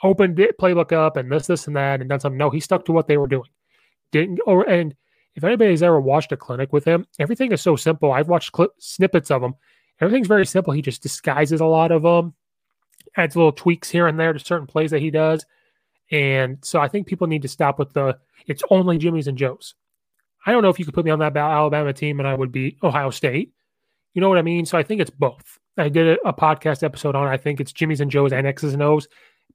[0.03, 2.39] opened it, playbook up and this, this, and that, and done something.
[2.39, 3.49] No, he stuck to what they were doing.
[4.13, 4.95] Didn't or and
[5.35, 8.11] if anybody's ever watched a clinic with him, everything is so simple.
[8.11, 9.55] I've watched clip, snippets of them.
[10.01, 10.73] Everything's very simple.
[10.73, 12.35] He just disguises a lot of them,
[13.17, 15.45] adds little tweaks here and there to certain plays that he does.
[16.11, 19.75] And so I think people need to stop with the it's only Jimmy's and Joe's.
[20.47, 22.53] I don't know if you could put me on that Alabama team and I would
[22.53, 23.53] be Ohio State.
[24.15, 24.65] You know what I mean?
[24.65, 25.59] So I think it's both.
[25.77, 27.29] I did a, podcast episode on.
[27.29, 29.07] I think it's Jimmy's and Joe's and X's and O's.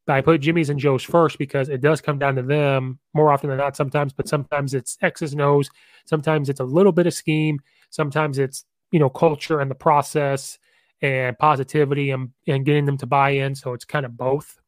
[0.08, 3.50] I put Jimmy's and Joe's first because it does come down to them more often
[3.50, 3.76] than not.
[3.76, 5.70] Sometimes, but sometimes it's X's and.
[6.06, 7.60] Sometimes it's a little bit of scheme.
[7.89, 10.60] Sometimes it's you know culture and the process
[11.02, 13.56] and positivity and, and getting them to buy in.
[13.56, 14.60] So it's kind of both.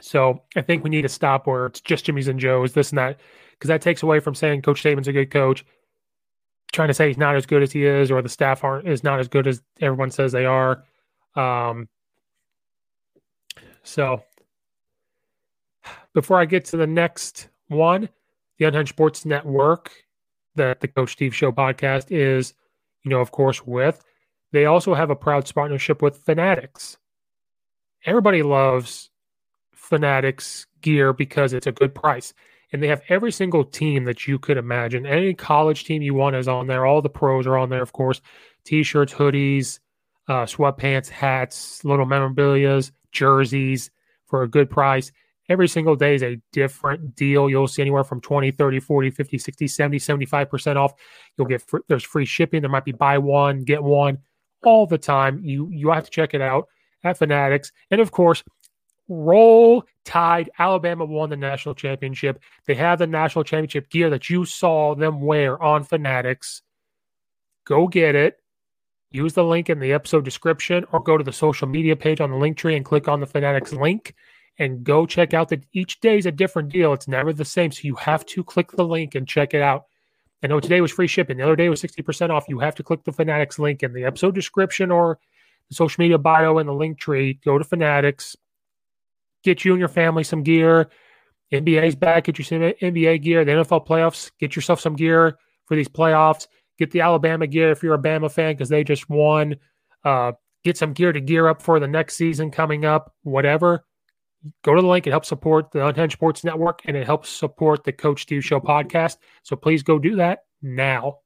[0.00, 2.98] So I think we need to stop where it's just Jimmy's and Joe's, this and
[2.98, 3.18] that,
[3.52, 5.64] because that takes away from saying Coach Saban's a good coach
[6.72, 9.02] trying to say he's not as good as he is, or the staff aren't is
[9.02, 10.84] not as good as everyone says they are.
[11.34, 11.88] Um,
[13.88, 14.22] so
[16.12, 18.08] before I get to the next one,
[18.58, 19.90] the Unhinged Sports Network,
[20.56, 22.54] that the Coach Steve Show podcast is,
[23.02, 24.04] you know, of course, with.
[24.52, 26.98] They also have a proud partnership with Fanatics.
[28.04, 29.10] Everybody loves
[29.72, 32.34] Fanatics gear because it's a good price
[32.72, 35.06] and they have every single team that you could imagine.
[35.06, 36.84] Any college team you want is on there.
[36.84, 38.20] All the pros are on there, of course.
[38.64, 39.78] T-shirts, hoodies,
[40.28, 43.90] uh, sweatpants, hats, little memorabilia's, jerseys
[44.26, 45.12] for a good price.
[45.48, 47.48] Every single day is a different deal.
[47.48, 50.92] You'll see anywhere from 20, 30, 40, 50, 60, 70, 75% off.
[51.36, 52.60] You'll get there's free shipping.
[52.60, 54.18] There might be buy one, get one
[54.64, 55.40] all the time.
[55.42, 56.68] You you have to check it out
[57.02, 57.72] at Fanatics.
[57.90, 58.44] And of course,
[59.08, 60.50] Roll Tide.
[60.58, 62.40] Alabama won the national championship.
[62.66, 66.62] They have the national championship gear that you saw them wear on Fanatics.
[67.64, 68.38] Go get it.
[69.10, 72.30] Use the link in the episode description or go to the social media page on
[72.30, 74.14] the link tree and click on the Fanatics link
[74.58, 76.92] and go check out that each day is a different deal.
[76.92, 77.72] It's never the same.
[77.72, 79.84] So you have to click the link and check it out.
[80.42, 81.38] I know today was free shipping.
[81.38, 82.44] The other day was 60% off.
[82.48, 85.18] You have to click the Fanatics link in the episode description or
[85.68, 87.40] the social media bio in the link tree.
[87.44, 88.36] Go to Fanatics,
[89.42, 90.90] get you and your family some gear.
[91.52, 92.24] NBA's back.
[92.24, 93.44] Get you some NBA gear.
[93.44, 94.30] The NFL playoffs.
[94.38, 96.46] Get yourself some gear for these playoffs.
[96.78, 99.56] Get the Alabama gear if you're a Bama fan because they just won.
[100.04, 100.32] Uh,
[100.64, 103.14] get some gear to gear up for the next season coming up.
[103.22, 103.84] Whatever.
[104.62, 105.06] Go to the link.
[105.06, 108.60] It helps support the Unhinged Sports Network and it helps support the Coach Steve Show
[108.60, 109.16] podcast.
[109.42, 111.18] So please go do that now.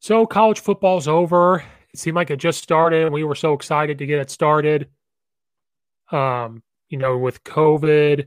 [0.00, 1.64] So college football's over.
[1.92, 3.12] It seemed like it just started.
[3.12, 4.88] We were so excited to get it started.
[6.10, 8.26] Um, you know, with COVID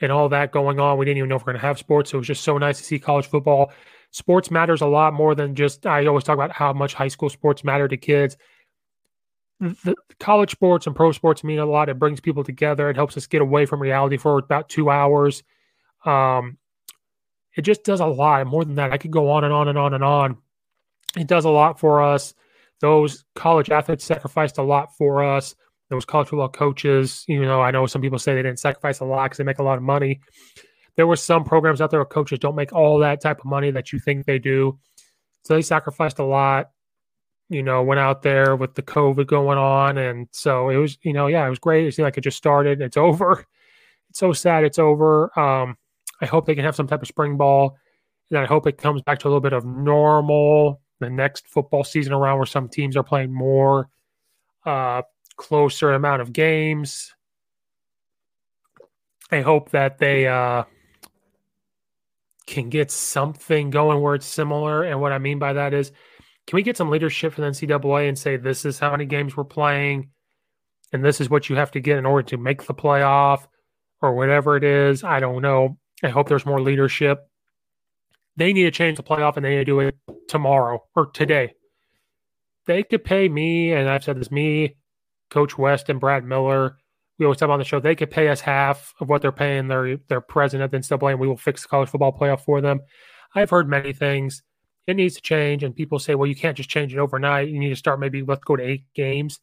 [0.00, 1.78] and all that going on, we didn't even know if we are going to have
[1.78, 2.10] sports.
[2.10, 3.72] So it was just so nice to see college football.
[4.12, 5.86] Sports matters a lot more than just.
[5.86, 8.36] I always talk about how much high school sports matter to kids.
[9.60, 11.90] The college sports and pro sports mean a lot.
[11.90, 12.88] It brings people together.
[12.88, 15.42] It helps us get away from reality for about two hours.
[16.04, 16.56] Um,
[17.54, 18.92] it just does a lot more than that.
[18.92, 20.38] I could go on and on and on and on.
[21.16, 22.34] It does a lot for us.
[22.80, 25.54] Those college athletes sacrificed a lot for us.
[25.90, 29.04] Those college football coaches, you know, I know some people say they didn't sacrifice a
[29.04, 30.20] lot because they make a lot of money.
[30.96, 33.70] There were some programs out there where coaches don't make all that type of money
[33.72, 34.78] that you think they do.
[35.44, 36.70] So they sacrificed a lot,
[37.48, 39.98] you know, went out there with the COVID going on.
[39.98, 41.86] And so it was, you know, yeah, it was great.
[41.86, 42.80] It seemed like it just started.
[42.80, 43.44] It's over.
[44.10, 45.30] It's so sad it's over.
[45.38, 45.76] Um,
[46.20, 47.76] I hope they can have some type of spring ball.
[48.30, 51.82] And I hope it comes back to a little bit of normal the next football
[51.84, 53.88] season around where some teams are playing more
[54.66, 55.02] uh,
[55.40, 57.14] closer amount of games.
[59.32, 60.64] I hope that they uh,
[62.46, 64.82] can get something going where it's similar.
[64.82, 65.92] And what I mean by that is,
[66.46, 69.34] can we get some leadership from the NCAA and say this is how many games
[69.34, 70.10] we're playing,
[70.92, 73.46] and this is what you have to get in order to make the playoff,
[74.02, 75.02] or whatever it is?
[75.02, 75.78] I don't know.
[76.02, 77.26] I hope there's more leadership.
[78.36, 79.96] They need to change the playoff, and they need to do it
[80.28, 81.54] tomorrow or today.
[82.66, 84.76] They could pay me, and I've said this me,
[85.30, 86.76] Coach West, and Brad Miller.
[87.18, 87.80] We always talk on the show.
[87.80, 91.20] They could pay us half of what they're paying their their president and still and
[91.20, 92.80] we will fix the college football playoff for them.
[93.34, 94.42] I've heard many things.
[94.86, 97.48] It needs to change, and people say, "Well, you can't just change it overnight.
[97.48, 99.38] You need to start maybe let's go to eight games."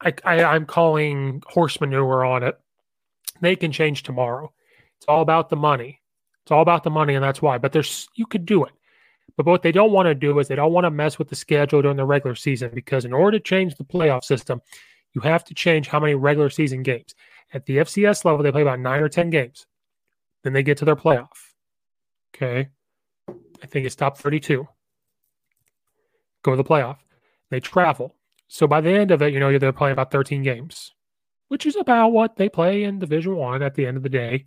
[0.00, 2.58] I, I I'm calling horse manure on it.
[3.40, 4.52] They can change tomorrow.
[4.96, 6.00] It's all about the money.
[6.42, 7.58] It's all about the money, and that's why.
[7.58, 8.72] But there's you could do it.
[9.36, 11.36] But what they don't want to do is they don't want to mess with the
[11.36, 14.60] schedule during the regular season because in order to change the playoff system,
[15.12, 17.14] you have to change how many regular season games.
[17.52, 19.66] At the FCS level, they play about nine or 10 games.
[20.42, 21.28] Then they get to their playoff.
[22.34, 22.68] Okay.
[23.28, 24.66] I think it's top 32.
[26.42, 26.98] Go to the playoff.
[27.50, 28.14] They travel.
[28.48, 30.92] So by the end of it, you know, they're playing about 13 games,
[31.48, 34.46] which is about what they play in Division One at the end of the day.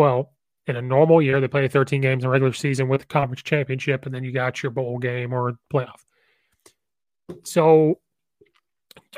[0.00, 0.32] Well,
[0.66, 4.06] in a normal year, they play 13 games in regular season with the conference championship,
[4.06, 6.00] and then you got your bowl game or playoff.
[7.42, 8.00] So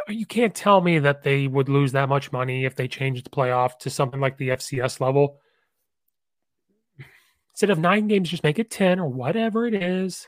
[0.08, 3.30] you can't tell me that they would lose that much money if they changed the
[3.30, 5.38] playoff to something like the FCS level.
[7.52, 10.26] Instead of nine games, just make it 10 or whatever it is.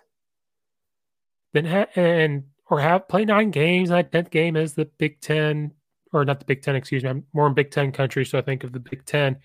[1.53, 3.89] Then ha- and or have play nine games.
[3.89, 5.73] That 10th game is the Big Ten,
[6.13, 7.11] or not the Big Ten, excuse me.
[7.11, 9.39] I'm more in Big Ten country, so I think of the Big Ten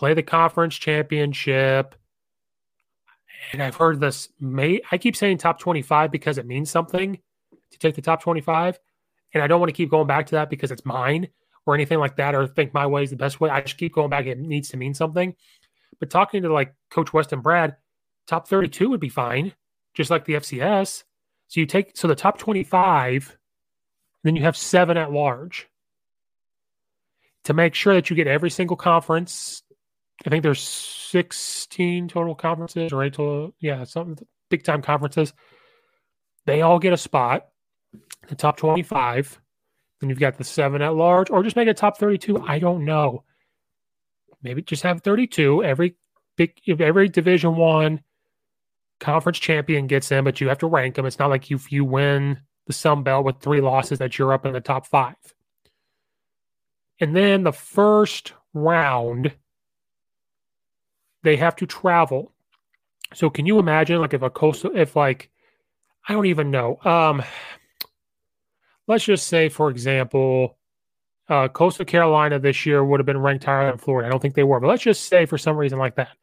[0.00, 1.94] play the conference championship.
[3.52, 7.18] And I've heard this may I keep saying top 25 because it means something
[7.70, 8.80] to take the top 25.
[9.34, 11.28] And I don't want to keep going back to that because it's mine
[11.66, 13.50] or anything like that, or think my way is the best way.
[13.50, 14.24] I just keep going back.
[14.24, 15.36] It needs to mean something.
[15.98, 17.76] But talking to like Coach West and Brad,
[18.26, 19.52] top 32 would be fine,
[19.92, 21.04] just like the FCS.
[21.48, 23.36] So you take so the top 25
[24.22, 25.66] then you have seven at large.
[27.44, 29.62] To make sure that you get every single conference,
[30.26, 35.32] I think there's 16 total conferences or eight total, yeah, something big time conferences.
[36.46, 37.46] They all get a spot,
[38.28, 39.40] the top 25.
[40.00, 42.42] Then you've got the seven at large, or just make it top 32.
[42.46, 43.24] I don't know.
[44.42, 45.62] Maybe just have 32.
[45.62, 45.96] Every
[46.36, 48.00] big, every Division One
[48.98, 51.06] conference champion gets in, but you have to rank them.
[51.06, 54.46] It's not like if you win the Sun Belt with three losses that you're up
[54.46, 55.16] in the top five.
[57.00, 59.32] And then the first round,
[61.22, 62.32] they have to travel.
[63.14, 65.30] So can you imagine like if a coastal if like
[66.08, 66.78] I don't even know.
[66.84, 67.22] Um
[68.86, 70.58] let's just say, for example,
[71.28, 74.08] uh, Coastal Carolina this year would have been ranked higher than Florida.
[74.08, 76.16] I don't think they were, but let's just say for some reason like that,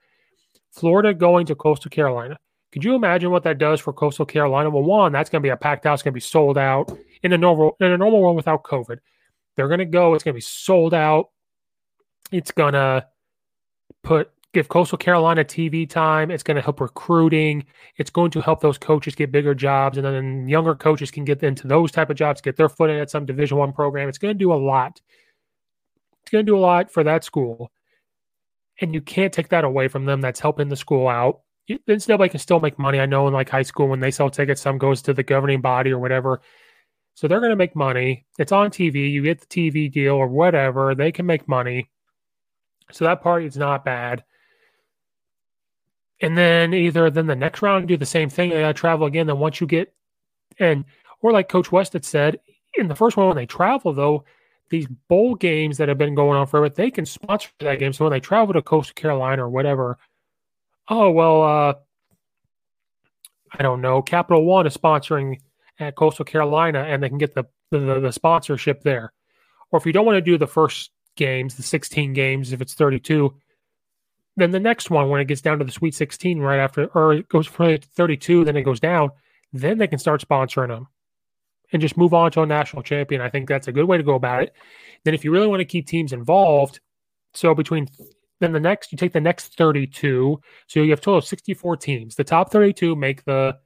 [0.72, 2.38] Florida going to Coastal Carolina.
[2.74, 4.70] Could you imagine what that does for Coastal Carolina?
[4.70, 6.91] Well, one, that's going to be a packed house, going to be sold out
[7.24, 8.98] in a normal in a normal one without COVID.
[9.56, 10.14] They're going to go.
[10.14, 11.30] It's going to be sold out.
[12.32, 13.08] It's going to
[14.04, 16.32] put give Coastal Carolina TV time.
[16.32, 17.66] It's going to help recruiting.
[17.98, 21.43] It's going to help those coaches get bigger jobs, and then younger coaches can get
[21.43, 24.10] into those type of jobs, get their foot in at some Division One program.
[24.10, 25.02] It's going to do a lot.
[26.24, 27.72] It's going to do a lot for that school,
[28.82, 30.22] and you can't take that away from them.
[30.22, 31.41] That's helping the school out.
[31.70, 33.00] NCAA can still make money.
[33.00, 35.60] I know in like high school when they sell tickets, some goes to the governing
[35.60, 36.41] body or whatever.
[37.16, 38.26] So they're going to make money.
[38.39, 39.12] It's on TV.
[39.12, 40.95] You get the TV deal or whatever.
[40.95, 41.89] They can make money.
[42.91, 44.24] So that part is not bad
[46.22, 48.49] and then either then the next round do the same thing.
[48.49, 49.28] They got to travel again.
[49.28, 49.93] Then once you get
[50.59, 50.86] and
[51.22, 52.39] or like Coach West had said
[52.78, 54.24] in the first one when they travel though,
[54.70, 57.93] these bowl games that have been going on forever, they can sponsor that game.
[57.93, 59.97] So when they travel to Coastal Carolina or whatever,
[60.89, 61.74] oh well, uh,
[63.57, 64.01] I don't know.
[64.01, 65.39] Capital One is sponsoring
[65.80, 69.13] at Coastal Carolina, and they can get the the, the sponsorship there.
[69.72, 72.74] Or if you don't want to do the first games, the 16 games, if it's
[72.74, 73.34] 32,
[74.38, 77.14] then the next one, when it gets down to the Sweet 16, right after, or
[77.14, 79.10] it goes from 32, then it goes down,
[79.52, 80.88] then they can start sponsoring them
[81.74, 83.20] and just move on to a national champion.
[83.20, 84.54] I think that's a good way to go about it.
[85.04, 86.80] Then, if you really want to keep teams involved,
[87.34, 87.88] so between
[88.40, 92.16] then the next, you take the next 32, so you have total of 64 teams.
[92.16, 93.58] The top 32 make the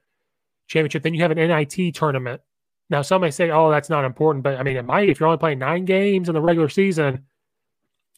[0.66, 1.02] championship.
[1.02, 2.40] Then you have an NIT tournament.
[2.88, 5.08] Now, some may say, "Oh, that's not important," but I mean, it might.
[5.08, 7.26] If you're only playing nine games in the regular season,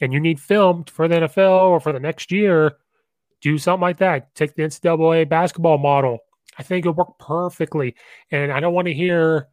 [0.01, 2.77] and you need film for the NFL or for the next year,
[3.41, 4.35] do something like that.
[4.35, 6.19] Take the NCAA basketball model.
[6.59, 7.95] I think it'll work perfectly.
[8.31, 9.49] And I don't want to hear.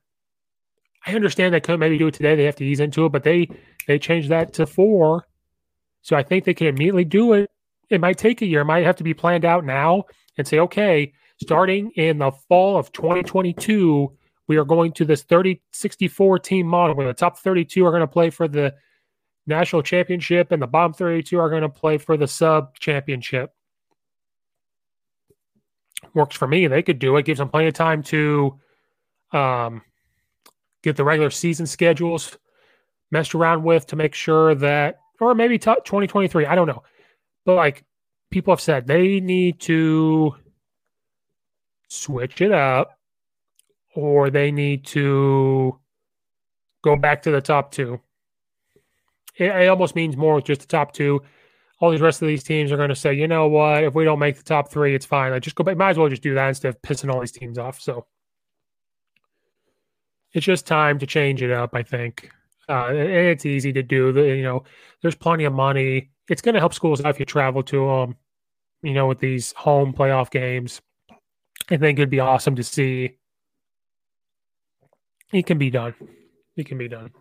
[1.06, 2.36] I understand they couldn't maybe do it today.
[2.36, 3.50] They have to ease into it, but they
[3.88, 5.28] they changed that to four.
[6.04, 7.50] So I think they can immediately do it.
[7.90, 8.62] It might take a year.
[8.62, 10.06] It might have to be planned out now
[10.38, 14.12] and say, okay, starting in the fall of 2022,
[14.48, 18.02] we are going to this 30 64 team model where the top 32 are going
[18.02, 18.74] to play for the
[19.48, 23.54] national championship, and the bottom 32 are going to play for the sub championship.
[26.14, 26.68] Works for me.
[26.68, 27.26] They could do it.
[27.26, 28.60] Gives them plenty of time to
[29.32, 29.82] um,
[30.84, 32.38] get the regular season schedules
[33.12, 36.46] messed around with to make sure that, or maybe t- 2023.
[36.46, 36.84] I don't know.
[37.46, 37.84] But like
[38.30, 40.36] people have said, they need to
[41.88, 42.98] switch it up
[43.96, 45.78] or they need to
[46.84, 48.00] go back to the top two
[49.42, 51.22] it, it almost means more with just the top two.
[51.80, 53.84] All these rest of these teams are going to say, you know what?
[53.84, 55.32] If we don't make the top three, it's fine.
[55.32, 55.78] Like just go back.
[55.78, 57.82] Might as well just do that instead of pissing all these teams off.
[57.82, 58.06] So
[60.34, 61.72] it's just time to change it up.
[61.74, 62.30] I think,
[62.70, 64.12] uh, and it's easy to do.
[64.12, 64.64] The, you know,
[65.02, 66.12] there's plenty of money.
[66.30, 68.16] It's going to help schools out if you travel to them.
[68.84, 70.82] You know, with these home playoff games,
[71.70, 73.18] I think it'd be awesome to see.
[75.34, 75.96] It can be done.
[76.56, 77.12] It can be done.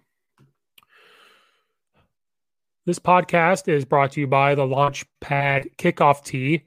[2.87, 6.65] This podcast is brought to you by the Launchpad Kickoff Tee.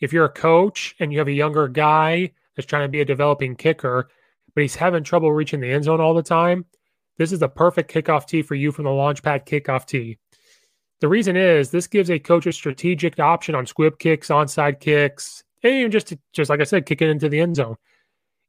[0.00, 3.04] If you're a coach and you have a younger guy that's trying to be a
[3.04, 4.08] developing kicker,
[4.54, 6.64] but he's having trouble reaching the end zone all the time,
[7.18, 10.16] this is the perfect kickoff tee for you from the Launchpad Kickoff Tee.
[11.02, 15.44] The reason is this gives a coach a strategic option on squib kicks, onside kicks,
[15.62, 17.76] and even just to, just like I said, kick it into the end zone.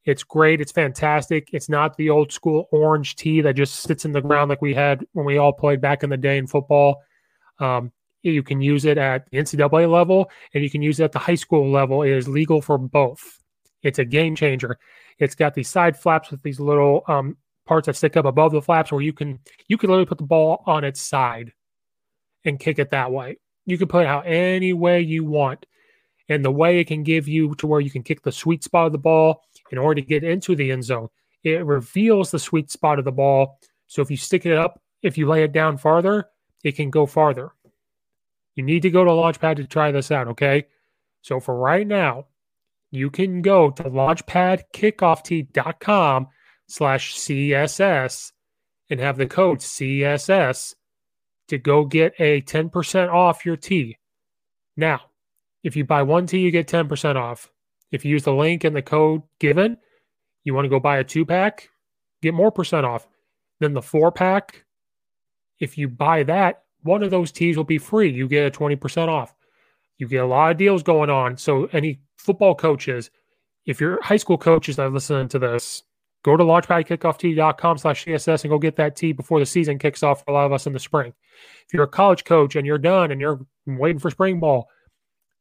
[0.05, 0.61] It's great.
[0.61, 1.49] It's fantastic.
[1.53, 4.73] It's not the old school orange tee that just sits in the ground like we
[4.73, 7.01] had when we all played back in the day in football.
[7.59, 7.91] Um,
[8.23, 11.19] you can use it at the NCAA level and you can use it at the
[11.19, 12.03] high school level.
[12.03, 13.39] It is legal for both.
[13.83, 14.77] It's a game changer.
[15.19, 18.61] It's got these side flaps with these little um, parts that stick up above the
[18.61, 21.53] flaps where you can you can literally put the ball on its side
[22.45, 23.37] and kick it that way.
[23.65, 25.65] You can put it out any way you want.
[26.29, 28.85] And the way it can give you to where you can kick the sweet spot
[28.85, 31.07] of the ball in order to get into the end zone
[31.43, 33.59] It reveals the sweet spot of the ball.
[33.88, 36.28] So if you stick it up, if you lay it down farther,
[36.63, 37.51] it can go farther.
[38.55, 40.67] You need to go to Launchpad to try this out, okay?
[41.22, 42.28] So for right now,
[42.91, 46.28] you can go to launchpadkickoff.com
[46.67, 48.32] slash CSS
[48.89, 50.76] and have the code CSS
[51.47, 53.97] to go get a 10% off your tee.
[54.76, 55.01] Now,
[55.63, 57.49] if you buy one tee, you get 10% off.
[57.91, 59.77] If you use the link and the code given,
[60.43, 61.69] you want to go buy a two pack,
[62.21, 63.07] get more percent off.
[63.59, 64.65] Then the four pack,
[65.59, 68.09] if you buy that, one of those tees will be free.
[68.09, 69.35] You get a 20% off.
[69.97, 71.37] You get a lot of deals going on.
[71.37, 73.11] So, any football coaches,
[73.65, 75.83] if you're high school coaches that are listening to this,
[76.23, 80.23] go to launchpadkickoff.com slash CSS and go get that tee before the season kicks off
[80.23, 81.13] for a lot of us in the spring.
[81.67, 84.67] If you're a college coach and you're done and you're waiting for spring ball,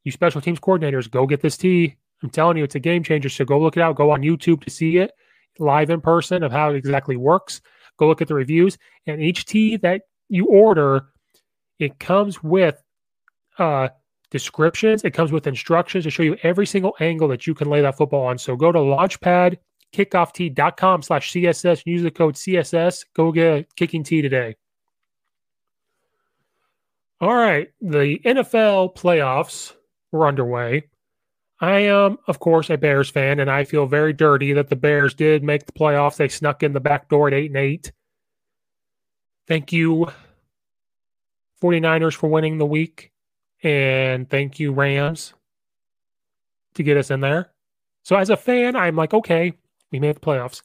[0.05, 1.97] you special teams coordinators, go get this tee.
[2.23, 3.29] I'm telling you, it's a game changer.
[3.29, 3.97] So go look it out.
[3.97, 5.13] Go on YouTube to see it
[5.59, 7.61] live in person of how it exactly works.
[7.99, 8.79] Go look at the reviews.
[9.07, 11.09] And each tee that you order,
[11.79, 12.83] it comes with
[13.59, 13.89] uh,
[14.31, 15.05] descriptions.
[15.05, 17.97] It comes with instructions to show you every single angle that you can lay that
[17.97, 18.39] football on.
[18.39, 23.05] So go to launchpadkickoff.com slash CSS and use the code CSS.
[23.15, 24.57] Go get a kicking tee today.
[27.21, 27.69] All right.
[27.83, 29.75] The NFL playoffs
[30.11, 30.85] were underway.
[31.61, 35.13] I am, of course, a Bears fan, and I feel very dirty that the Bears
[35.13, 36.17] did make the playoffs.
[36.17, 37.93] They snuck in the back door at 8 and 8.
[39.47, 40.11] Thank you,
[41.63, 43.13] 49ers, for winning the week.
[43.63, 45.35] And thank you, Rams,
[46.75, 47.51] to get us in there.
[48.05, 49.53] So, as a fan, I'm like, okay,
[49.93, 50.63] we made the playoffs.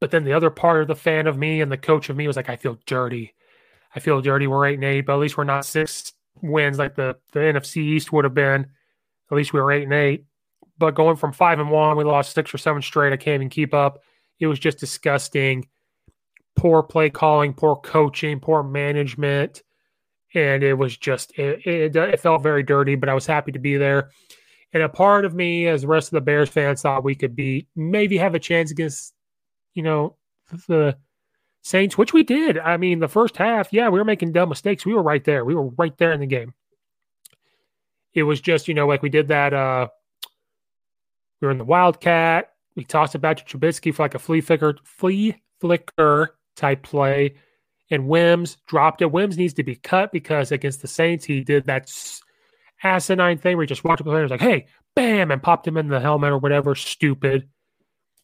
[0.00, 2.26] But then the other part of the fan of me and the coach of me
[2.26, 3.34] was like, I feel dirty.
[3.94, 4.46] I feel dirty.
[4.46, 7.78] We're 8 and 8, but at least we're not six wins like the, the NFC
[7.78, 8.66] East would have been.
[9.30, 10.24] At least we were eight and eight.
[10.78, 13.12] But going from five and one, we lost six or seven straight.
[13.12, 14.00] I can't even keep up.
[14.38, 15.68] It was just disgusting.
[16.56, 19.62] Poor play calling, poor coaching, poor management.
[20.34, 23.58] And it was just, it, it, it felt very dirty, but I was happy to
[23.58, 24.10] be there.
[24.72, 27.34] And a part of me, as the rest of the Bears fans, thought we could
[27.34, 29.12] be maybe have a chance against,
[29.74, 30.16] you know,
[30.68, 30.96] the
[31.62, 32.58] Saints, which we did.
[32.58, 34.86] I mean, the first half, yeah, we were making dumb mistakes.
[34.86, 35.44] We were right there.
[35.44, 36.54] We were right there in the game.
[38.14, 39.52] It was just, you know, like we did that.
[39.52, 39.88] Uh,
[41.40, 42.52] we were in the Wildcat.
[42.76, 47.34] We tossed it back to Trubisky for like a flea flicker, flea flicker type play.
[47.90, 49.12] And Wims dropped it.
[49.12, 51.92] Wims needs to be cut because against the Saints, he did that
[52.82, 55.42] asinine thing where he just walked up the player and was like, hey, bam, and
[55.42, 56.74] popped him in the helmet or whatever.
[56.74, 57.48] Stupid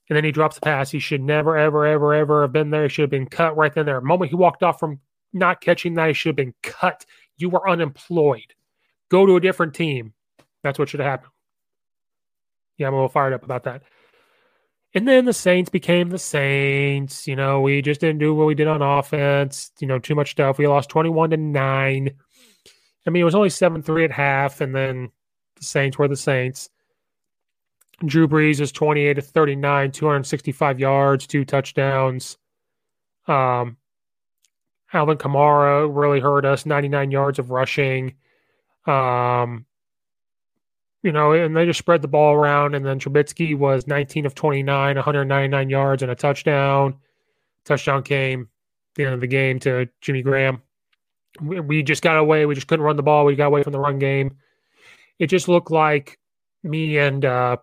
[0.09, 0.91] and then he drops the pass.
[0.91, 2.85] He should never, ever, ever, ever have been there.
[2.85, 4.01] He should have been cut right then there.
[4.01, 5.01] The moment he walked off from
[5.33, 7.05] not catching that, he should have been cut.
[7.37, 8.55] You were unemployed.
[9.09, 10.13] Go to a different team.
[10.63, 11.33] That's what should have happened.
[12.79, 13.83] Yeah, I'm a little fired up about that.
[14.95, 17.27] And then the Saints became the Saints.
[17.27, 19.71] You know, we just didn't do what we did on offense.
[19.81, 20.59] You know, too much stuff.
[20.59, 22.11] We lost 21 to 9.
[23.07, 25.11] I mean, it was only 7 3 at half, and then
[25.57, 26.71] the Saints were the Saints.
[28.05, 32.37] Drew Brees is 28 to 39, 265 yards, two touchdowns.
[33.27, 33.79] Um,
[34.93, 38.15] Alvin Kamara really hurt us, 99 yards of rushing.
[38.87, 39.65] Um,
[41.03, 42.75] you know, and they just spread the ball around.
[42.75, 46.97] And then Trubisky was 19 of 29, 199 yards and a touchdown.
[47.65, 50.63] Touchdown came at the end of the game to Jimmy Graham.
[51.41, 52.47] We, we just got away.
[52.47, 53.25] We just couldn't run the ball.
[53.25, 54.37] We got away from the run game.
[55.19, 56.19] It just looked like
[56.63, 57.57] me and uh,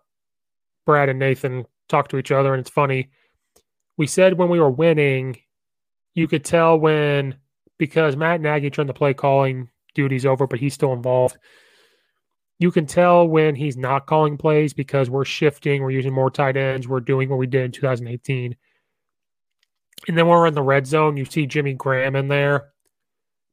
[0.85, 3.09] Brad and Nathan talk to each other, and it's funny.
[3.97, 5.37] We said when we were winning,
[6.15, 7.35] you could tell when
[7.77, 11.37] because Matt Nagy turned the play calling duties over, but he's still involved.
[12.59, 16.55] You can tell when he's not calling plays because we're shifting, we're using more tight
[16.55, 18.55] ends, we're doing what we did in 2018.
[20.07, 22.69] And then when we're in the red zone, you see Jimmy Graham in there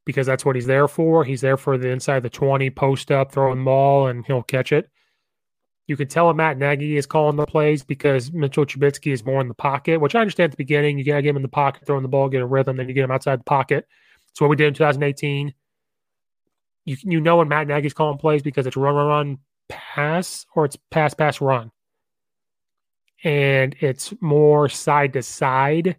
[0.05, 1.23] because that's what he's there for.
[1.23, 4.71] He's there for the inside the 20 post up, throwing the ball, and he'll catch
[4.71, 4.89] it.
[5.87, 9.47] You can tell Matt Nagy is calling the plays because Mitchell Trubisky is more in
[9.47, 10.97] the pocket, which I understand at the beginning.
[10.97, 12.87] You got to get him in the pocket, throwing the ball, get a rhythm, then
[12.87, 13.87] you get him outside the pocket.
[14.27, 15.53] That's what we did in 2018.
[16.85, 20.65] You you know when Matt Nagy's calling plays because it's run, run, run, pass, or
[20.65, 21.71] it's pass, pass, run.
[23.23, 25.97] And it's more side to side,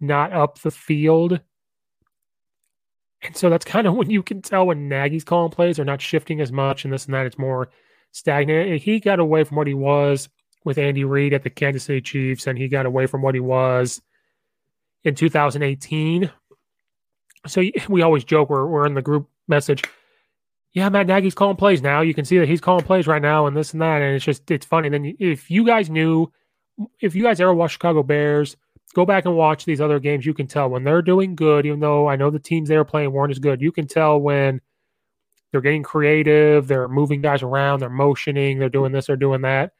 [0.00, 1.40] not up the field.
[3.22, 6.00] And so that's kind of when you can tell when Nagy's calling plays are not
[6.00, 7.26] shifting as much and this and that.
[7.26, 7.70] It's more
[8.12, 8.82] stagnant.
[8.82, 10.28] He got away from what he was
[10.64, 13.40] with Andy Reid at the Kansas City Chiefs, and he got away from what he
[13.40, 14.00] was
[15.04, 16.30] in 2018.
[17.46, 19.82] So we always joke we're, we're in the group message.
[20.72, 22.00] Yeah, Matt Nagy's calling plays now.
[22.00, 24.02] You can see that he's calling plays right now and this and that.
[24.02, 24.86] And it's just, it's funny.
[24.86, 26.30] And Then if you guys knew
[27.00, 28.56] if you guys ever watch Chicago Bears,
[28.94, 30.26] go back and watch these other games.
[30.26, 32.84] You can tell when they're doing good, even though I know the teams they were
[32.84, 33.60] playing weren't as good.
[33.60, 34.60] You can tell when
[35.50, 39.72] they're getting creative, they're moving guys around, they're motioning, they're doing this, they're doing that.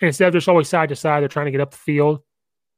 [0.00, 2.20] And instead of just always side to side, they're trying to get up the field.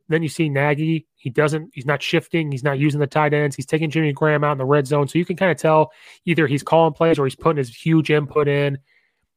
[0.09, 3.57] Then you see Nagy, he doesn't, he's not shifting, he's not using the tight ends,
[3.57, 5.09] he's taking Jimmy Graham out in the red zone.
[5.09, 5.93] So you can kind of tell
[6.24, 8.78] either he's calling plays or he's putting his huge input in.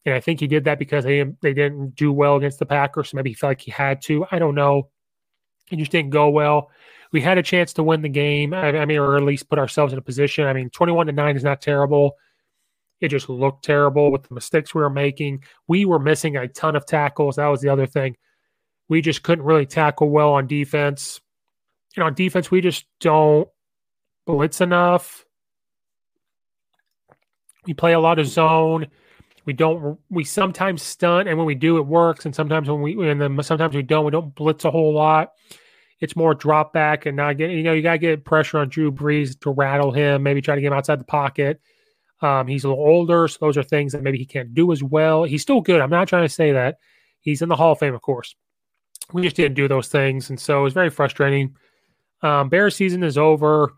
[0.06, 3.10] And I think he did that because they they didn't do well against the Packers.
[3.10, 4.26] So maybe he felt like he had to.
[4.30, 4.89] I don't know.
[5.72, 6.70] It just didn't go well.
[7.12, 8.54] We had a chance to win the game.
[8.54, 10.46] I, I mean, or at least put ourselves in a position.
[10.46, 12.18] I mean, 21 to 9 is not terrible.
[13.02, 15.43] It just looked terrible with the mistakes we were making.
[15.68, 17.36] We were missing a ton of tackles.
[17.36, 18.16] That was the other thing.
[18.88, 21.20] We just couldn't really tackle well on defense.
[21.96, 23.48] And on defense, we just don't
[24.26, 25.26] blitz enough.
[27.66, 28.88] We play a lot of zone.
[29.46, 30.00] We don't.
[30.10, 32.26] We sometimes stunt, and when we do, it works.
[32.26, 34.06] And sometimes when we, and then sometimes we don't.
[34.06, 35.34] We don't blitz a whole lot.
[36.00, 37.52] It's more drop back and not get.
[37.52, 40.24] You know, you gotta get pressure on Drew Brees to rattle him.
[40.24, 41.62] Maybe try to get him outside the pocket.
[42.22, 44.82] Um, he's a little older, so those are things that maybe he can't do as
[44.82, 45.24] well.
[45.24, 45.82] He's still good.
[45.82, 46.78] I'm not trying to say that.
[47.22, 48.36] He's in the Hall of Fame, of course.
[49.13, 51.55] We just didn't do those things, and so it was very frustrating.
[52.22, 53.74] Um, Bear season is over.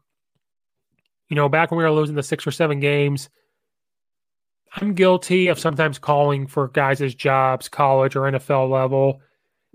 [1.30, 3.30] You know, back when we were losing the six or seven games,
[4.76, 9.22] I'm guilty of sometimes calling for guys' jobs, college or NFL level,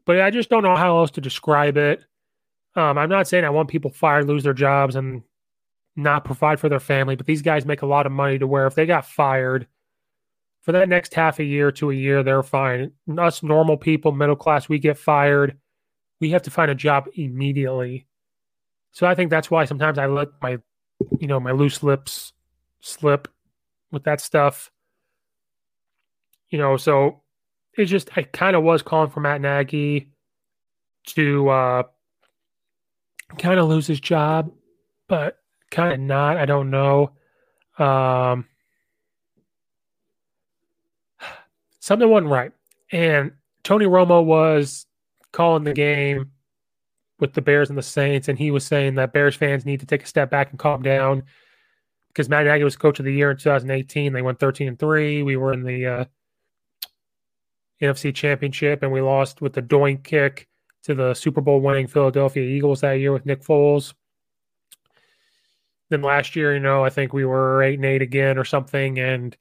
[0.06, 2.04] but I just don't know how else to describe it.
[2.74, 5.22] Um, I'm not saying I want people fired, lose their jobs, and
[5.96, 8.66] not provide for their family, but these guys make a lot of money to where
[8.66, 9.66] if they got fired
[10.62, 12.92] for that next half a year to a year, they're fine.
[13.18, 15.58] Us normal people, middle class, we get fired.
[16.20, 18.06] We have to find a job immediately.
[18.92, 20.58] So I think that's why sometimes I let my,
[21.18, 22.32] you know, my loose lips
[22.80, 23.28] slip
[23.90, 24.70] with that stuff.
[26.50, 27.22] You know, so
[27.76, 30.10] it just I kind of was calling for Matt Nagy
[31.06, 31.82] to uh
[33.38, 34.52] kind of lose his job,
[35.08, 35.41] but
[35.72, 36.36] kind of not.
[36.36, 37.10] I don't know.
[37.78, 38.46] Um,
[41.80, 42.52] something wasn't right.
[42.92, 43.32] And
[43.64, 44.86] Tony Romo was
[45.32, 46.30] calling the game
[47.18, 49.86] with the Bears and the Saints, and he was saying that Bears fans need to
[49.86, 51.24] take a step back and calm down
[52.08, 54.12] because Matt Nagy was coach of the year in 2018.
[54.12, 55.22] They went 13 and three.
[55.22, 56.04] We were in the uh,
[57.80, 60.48] NFC Championship, and we lost with the doink kick
[60.82, 63.94] to the Super Bowl winning Philadelphia Eagles that year with Nick Foles.
[65.92, 68.98] Then last year, you know, I think we were eight and eight again or something,
[68.98, 69.36] and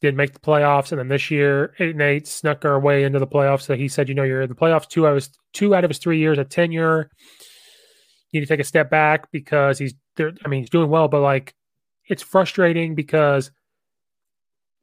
[0.00, 0.92] didn't make the playoffs.
[0.92, 3.62] And then this year, eight and eight snuck our way into the playoffs.
[3.62, 5.90] So he said, you know, you're in the playoffs two of his, two out of
[5.90, 7.10] his three years of tenure.
[8.30, 10.30] You need to take a step back because he's there.
[10.44, 11.56] I mean, he's doing well, but like
[12.08, 13.50] it's frustrating because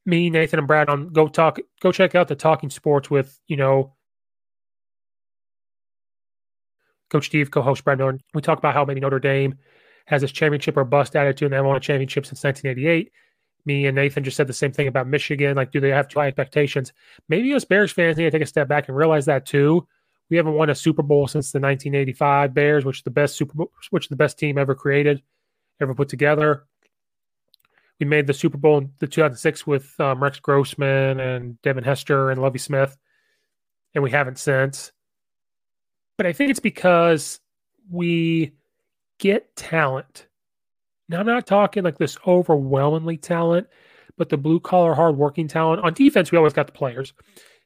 [0.05, 3.55] me, Nathan, and Brad on go talk, go check out the Talking Sports with you
[3.55, 3.93] know
[7.09, 8.19] Coach Steve, co-host Brad Miller.
[8.33, 9.57] We talk about how maybe Notre Dame
[10.11, 13.11] has this championship or bust attitude and they haven't won a championship since 1988.
[13.65, 15.55] Me and Nathan just said the same thing about Michigan.
[15.55, 16.91] Like, do they have too high expectations?
[17.29, 19.87] Maybe us Bears fans need to take a step back and realize that too.
[20.29, 23.53] We haven't won a Super Bowl since the 1985 Bears, which is the best Super
[23.53, 25.21] Bowl, which is the best team ever created,
[25.79, 26.65] ever put together.
[27.99, 32.31] We made the Super Bowl in the 2006 with um, Rex Grossman and Devin Hester
[32.31, 32.97] and Lovie Smith,
[33.95, 34.91] and we haven't since.
[36.17, 37.39] But I think it's because
[37.89, 38.53] we
[39.21, 40.27] get talent.
[41.07, 43.67] Now, I'm not talking like this overwhelmingly talent,
[44.17, 45.83] but the blue collar, hardworking talent.
[45.83, 47.13] On defense, we always got the players.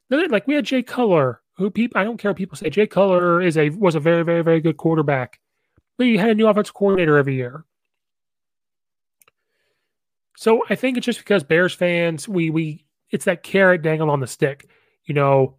[0.10, 2.70] Like we had Jay Cutler, who people I don't care what people say.
[2.70, 5.40] Jay Cutler is a was a very, very, very good quarterback.
[5.98, 7.66] We had a new offensive coordinator every year.
[10.38, 14.20] So I think it's just because Bears fans, we we it's that carrot dangled on
[14.20, 14.68] the stick,
[15.06, 15.56] you know,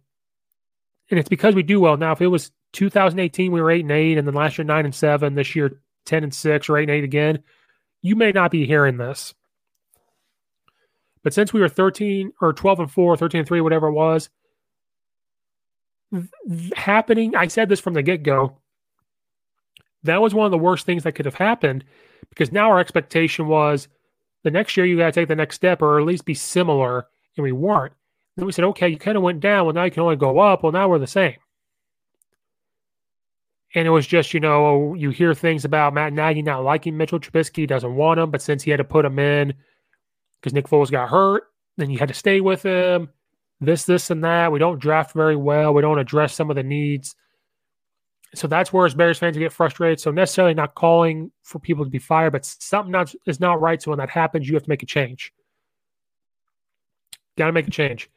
[1.09, 1.97] and it's because we do well.
[1.97, 4.85] Now, if it was 2018, we were eight and eight, and then last year nine
[4.85, 5.35] and seven.
[5.35, 7.43] This year 10 and 6 or 8 and 8 again,
[8.01, 9.33] you may not be hearing this.
[11.23, 14.29] But since we were 13 or 12 and 4, 13 and 3, whatever it was,
[16.75, 18.57] happening, I said this from the get go.
[20.03, 21.83] That was one of the worst things that could have happened
[22.29, 23.87] because now our expectation was
[24.43, 27.07] the next year you got to take the next step or at least be similar,
[27.35, 27.93] and we weren't.
[28.37, 29.65] Then we said, okay, you kind of went down.
[29.65, 30.63] Well, now you can only go up.
[30.63, 31.35] Well, now we're the same.
[33.75, 37.19] And it was just, you know, you hear things about Matt Nagy not liking Mitchell
[37.19, 39.53] Trubisky, doesn't want him, but since he had to put him in
[40.39, 41.43] because Nick Foles got hurt,
[41.75, 43.09] then you had to stay with him.
[43.59, 44.51] This, this, and that.
[44.51, 45.73] We don't draft very well.
[45.73, 47.15] We don't address some of the needs.
[48.35, 49.99] So that's where as Bears fans get frustrated.
[49.99, 53.81] So necessarily not calling for people to be fired, but something not, is not right.
[53.81, 55.33] So when that happens, you have to make a change.
[57.37, 58.09] Got to make a change.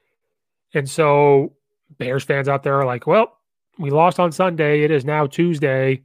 [0.75, 1.55] And so
[1.99, 3.39] Bears fans out there are like, well,
[3.81, 4.83] We lost on Sunday.
[4.83, 6.03] It is now Tuesday.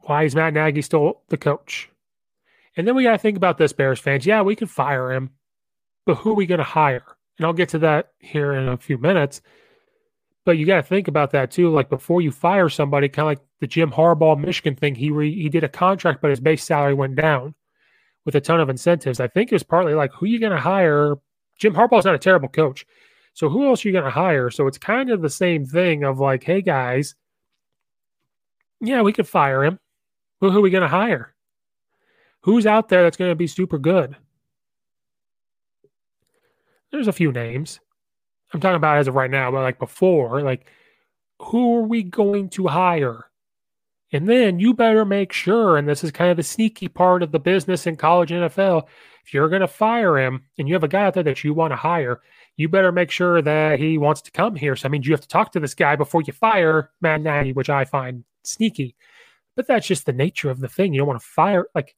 [0.00, 1.88] Why is Matt Nagy still the coach?
[2.76, 4.26] And then we got to think about this, Bears fans.
[4.26, 5.30] Yeah, we could fire him,
[6.06, 7.04] but who are we going to hire?
[7.38, 9.42] And I'll get to that here in a few minutes.
[10.44, 11.70] But you got to think about that too.
[11.70, 15.32] Like before you fire somebody, kind of like the Jim Harbaugh Michigan thing, he re,
[15.32, 17.54] he did a contract, but his base salary went down
[18.24, 19.20] with a ton of incentives.
[19.20, 21.14] I think it was partly like who are you going to hire?
[21.58, 22.84] Jim Harbaugh's not a terrible coach,
[23.34, 24.48] so who else are you going to hire?
[24.48, 27.16] So it's kind of the same thing of like, hey guys,
[28.80, 29.78] yeah, we could fire him.
[30.40, 31.34] Who, who are we going to hire?
[32.42, 34.16] Who's out there that's going to be super good?
[36.92, 37.80] There's a few names.
[38.52, 40.66] I'm talking about as of right now, but like before, like
[41.40, 43.30] who are we going to hire?
[44.12, 47.32] And then you better make sure, and this is kind of the sneaky part of
[47.32, 48.86] the business in college NFL,
[49.24, 51.52] if you're going to fire him and you have a guy out there that you
[51.52, 52.20] want to hire,
[52.56, 54.76] you better make sure that he wants to come here.
[54.76, 57.52] So, I mean, you have to talk to this guy before you fire Matt Nagy,
[57.52, 58.94] which I find sneaky.
[59.56, 60.92] But that's just the nature of the thing.
[60.92, 61.96] You don't want to fire, like,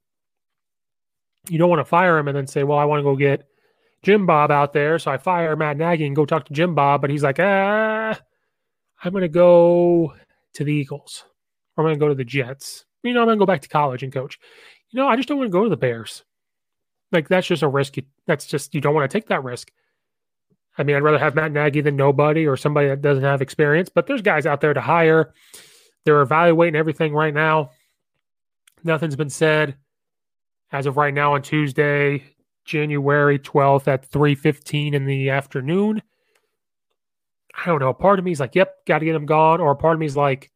[1.49, 3.47] you don't want to fire him and then say, well, I want to go get
[4.03, 4.99] Jim Bob out there.
[4.99, 8.19] So I fire Matt Nagy and go talk to Jim Bob, but he's like, ah,
[9.03, 10.15] I'm going to go
[10.55, 11.25] to the Eagles.
[11.77, 12.85] Or I'm going to go to the Jets.
[13.03, 14.39] You know, I'm going to go back to college and coach.
[14.91, 16.25] You know, I just don't want to go to the Bears.
[17.13, 17.97] Like, that's just a risk.
[18.27, 19.71] That's just, you don't want to take that risk.
[20.79, 23.89] I mean, I'd rather have Matt Nagy than nobody or somebody that doesn't have experience,
[23.89, 25.33] but there's guys out there to hire.
[26.05, 27.71] They're evaluating everything right now.
[28.85, 29.77] Nothing's been said
[30.71, 32.23] as of right now on Tuesday.
[32.65, 36.03] January 12th at 3:15 in the afternoon.
[37.57, 37.95] I don't know.
[37.95, 40.07] Part of me is like, "Yep, got to get him gone," or part of me
[40.07, 40.51] is like,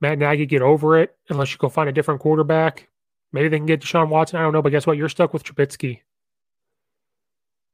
[0.00, 1.16] "Matt Nagy, get over it.
[1.28, 2.88] Unless you go find a different quarterback,
[3.30, 4.38] maybe they can get Deshaun Watson.
[4.38, 4.96] I don't know, but guess what?
[4.96, 6.00] You're stuck with Trubisky.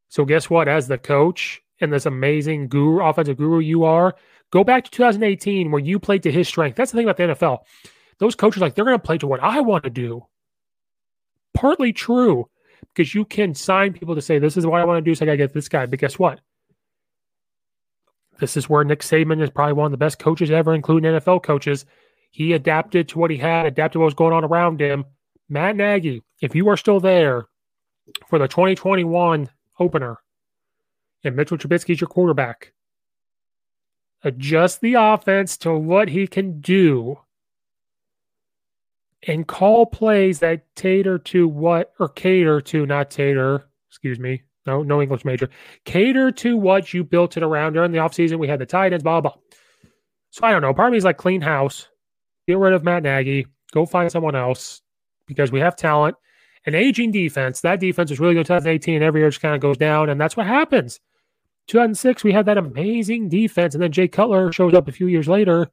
[0.09, 0.69] So guess what?
[0.69, 4.15] As the coach and this amazing guru, offensive guru you are,
[4.51, 6.77] go back to 2018 where you played to his strength.
[6.77, 7.59] That's the thing about the NFL.
[8.19, 10.27] Those coaches like they're going to play to what I want to do
[11.57, 12.49] partly true
[12.95, 15.15] because you can sign people to say, this is what I want to do.
[15.15, 15.87] So I got to get this guy.
[15.87, 16.41] But guess what?
[18.39, 21.43] This is where Nick Saban is probably one of the best coaches ever, including NFL
[21.43, 21.87] coaches.
[22.31, 25.07] He adapted to what he had, adapted what was going on around him.
[25.49, 27.47] Matt Nagy, if you are still there
[28.29, 29.49] for the 2021
[29.79, 30.19] opener
[31.25, 32.73] and Mitchell Trubisky is your quarterback,
[34.23, 37.19] adjust the offense to what he can do
[39.27, 44.83] and call plays that cater to what or cater to not tater, excuse me, no,
[44.83, 45.49] no English major,
[45.85, 48.39] cater to what you built it around during the offseason.
[48.39, 49.35] We had the tight ends, blah, blah.
[50.31, 50.75] So I don't know.
[50.75, 51.89] Part of me is like clean house,
[52.47, 54.83] get rid of Matt Nagy, go find someone else
[55.27, 56.17] because we have talent.
[56.67, 59.03] An aging defense, that defense was really good in 2018.
[59.03, 61.01] Every year just kind of goes down, and that's what happens.
[61.69, 65.29] 2006, we had that amazing defense, and then Jay Cutler shows up a few years
[65.29, 65.71] later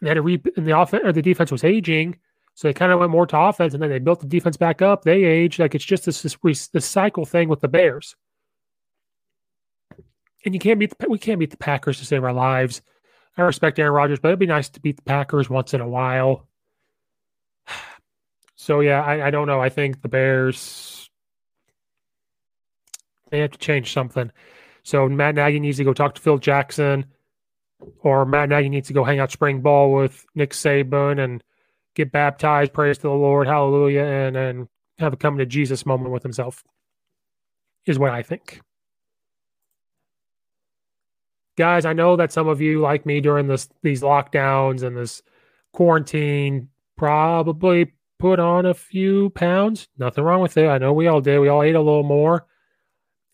[0.00, 2.16] they had a re and the offense or the defense was aging,
[2.54, 4.82] so they kind of went more to offense, and then they built the defense back
[4.82, 5.02] up.
[5.02, 8.16] They aged like it's just this this, this cycle thing with the Bears.
[10.44, 12.80] And you can't beat the we can't beat the Packers to save our lives.
[13.36, 15.88] I respect Aaron Rodgers, but it'd be nice to beat the Packers once in a
[15.88, 16.47] while.
[18.68, 19.62] So yeah, I, I don't know.
[19.62, 21.08] I think the Bears
[23.30, 24.30] they have to change something.
[24.82, 27.06] So Matt Nagy needs to go talk to Phil Jackson
[28.00, 31.42] or Matt Nagy needs to go hang out spring ball with Nick Saban and
[31.94, 36.10] get baptized, praise to the Lord, hallelujah, and and have a come to Jesus moment
[36.10, 36.62] with himself.
[37.86, 38.60] Is what I think.
[41.56, 45.22] Guys, I know that some of you, like me, during this these lockdowns and this
[45.72, 49.88] quarantine, probably put on a few pounds.
[49.98, 50.68] Nothing wrong with it.
[50.68, 51.38] I know we all did.
[51.38, 52.46] We all ate a little more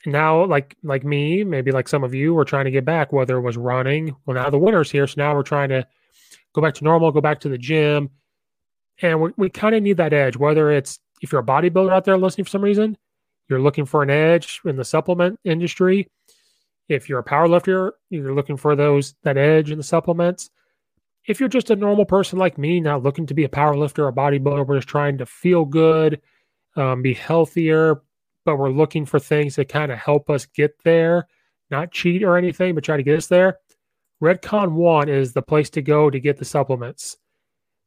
[0.07, 3.37] now like like me maybe like some of you we're trying to get back whether
[3.37, 5.87] it was running well now the winter's here so now we're trying to
[6.53, 8.11] go back to normal go back to the gym
[9.03, 12.05] and we, we kind of need that edge whether it's if you're a bodybuilder out
[12.05, 12.97] there listening for some reason
[13.49, 16.09] you're looking for an edge in the supplement industry
[16.89, 20.51] if you're a power lifter you're looking for those that edge in the supplements
[21.27, 24.07] if you're just a normal person like me not looking to be a power lifter
[24.07, 26.21] or bodybuilder we're just trying to feel good
[26.77, 28.03] um, be healthier
[28.45, 31.27] but we're looking for things that kind of help us get there,
[31.71, 33.59] not cheat or anything, but try to get us there.
[34.23, 37.17] Redcon One is the place to go to get the supplements.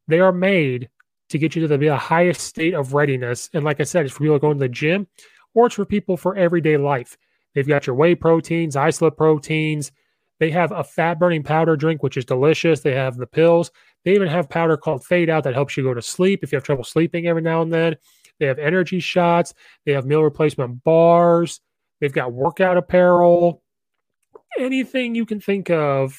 [0.07, 0.89] They are made
[1.29, 3.49] to get you to the, highest state of readiness.
[3.53, 5.07] And like I said, it's for people going to the gym
[5.53, 7.17] or it's for people for everyday life.
[7.53, 9.91] They've got your whey proteins, isolate proteins.
[10.39, 12.81] They have a fat burning powder drink, which is delicious.
[12.81, 13.71] They have the pills.
[14.05, 16.57] They even have powder called Fade Out that helps you go to sleep if you
[16.57, 17.95] have trouble sleeping every now and then.
[18.39, 19.53] They have energy shots.
[19.85, 21.59] They have meal replacement bars.
[21.99, 23.63] They've got workout apparel.
[24.59, 26.17] anything you can think of,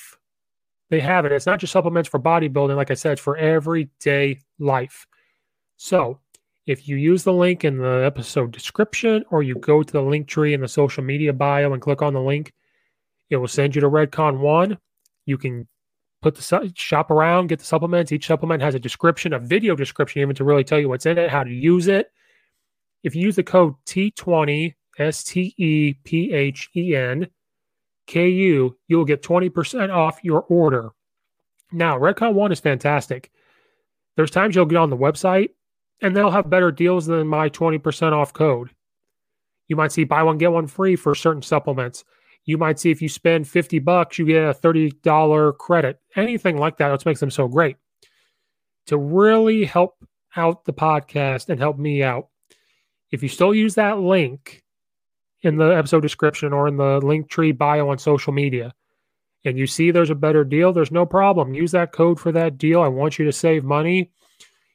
[0.91, 1.33] they have it.
[1.33, 5.07] It's not just supplements for bodybuilding, like I said, it's for everyday life.
[5.77, 6.21] So
[6.66, 10.29] if you use the link in the episode description or you go to the link
[10.29, 12.53] tree in the social media bio and click on the link,
[13.31, 14.79] it will send you to Redcon One.
[15.26, 15.68] You can
[16.22, 18.11] put the shop around, get the supplements.
[18.12, 21.18] Each supplement has a description, a video description, even to really tell you what's in
[21.18, 22.11] it, how to use it.
[23.03, 27.29] If you use the code T20 S T E P H E N
[28.09, 30.91] KU, you'll get 20% off your order.
[31.70, 33.31] Now, Redcon One is fantastic.
[34.16, 35.51] There's times you'll get on the website
[36.01, 38.70] and they'll have better deals than my 20% off code.
[39.68, 42.05] You might see buy one, get one free for certain supplements.
[42.49, 46.01] You might see if you spend 50 bucks, you get a $30 credit.
[46.17, 47.77] Anything like that, which makes them so great.
[48.87, 50.03] To really help
[50.35, 52.29] out the podcast and help me out,
[53.11, 54.63] if you still use that link
[55.43, 58.73] in the episode description or in the link tree bio on social media
[59.45, 61.53] and you see there's a better deal, there's no problem.
[61.53, 62.81] Use that code for that deal.
[62.81, 64.11] I want you to save money.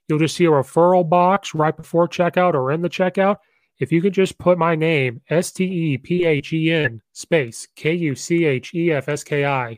[0.07, 3.37] You'll just see a referral box right before checkout or in the checkout.
[3.83, 7.67] If you could just put my name, S T E P H E N space
[7.75, 9.77] K U C H E F S K I,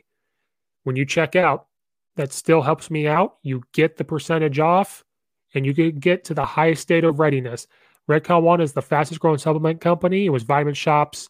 [0.84, 1.66] when you check out,
[2.14, 3.38] that still helps me out.
[3.42, 5.02] You get the percentage off
[5.54, 7.66] and you can get to the highest state of readiness.
[8.08, 10.26] Redcon One is the fastest growing supplement company.
[10.26, 11.28] It was Vitamin Shoppe's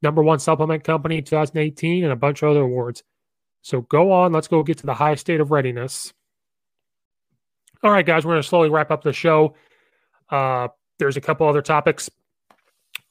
[0.00, 3.02] number one supplement company in 2018 and a bunch of other awards.
[3.62, 4.32] So go on.
[4.32, 6.12] Let's go get to the highest state of readiness.
[7.82, 9.56] All right, guys, we're going to slowly wrap up the show.
[10.30, 10.68] Uh,
[10.98, 12.10] there's a couple other topics.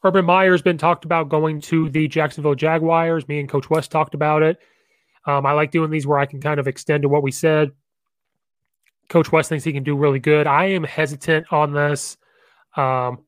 [0.03, 3.27] Urban Meyer's been talked about going to the Jacksonville Jaguars.
[3.27, 4.59] Me and Coach West talked about it.
[5.25, 7.71] Um, I like doing these where I can kind of extend to what we said.
[9.09, 10.47] Coach West thinks he can do really good.
[10.47, 12.17] I am hesitant on this.
[12.75, 13.19] Um,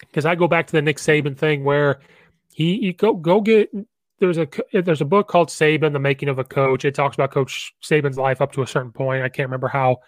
[0.00, 2.00] because I go back to the Nick Saban thing where
[2.52, 3.70] he, he go go get
[4.18, 6.84] there's a there's a book called Saban: The Making of a Coach.
[6.84, 9.22] It talks about Coach Saban's life up to a certain point.
[9.22, 9.98] I can't remember how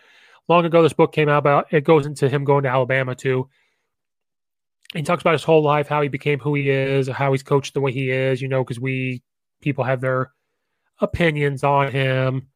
[0.48, 3.48] long ago this book came out, but it goes into him going to Alabama too.
[4.94, 7.74] He talks about his whole life, how he became who he is, how he's coached
[7.74, 8.40] the way he is.
[8.40, 9.22] You know, because we
[9.60, 10.32] people have their
[11.00, 12.48] opinions on him.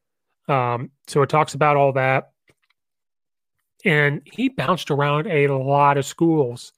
[0.49, 2.32] Um, so it talks about all that
[3.84, 6.72] and he bounced around a lot of schools.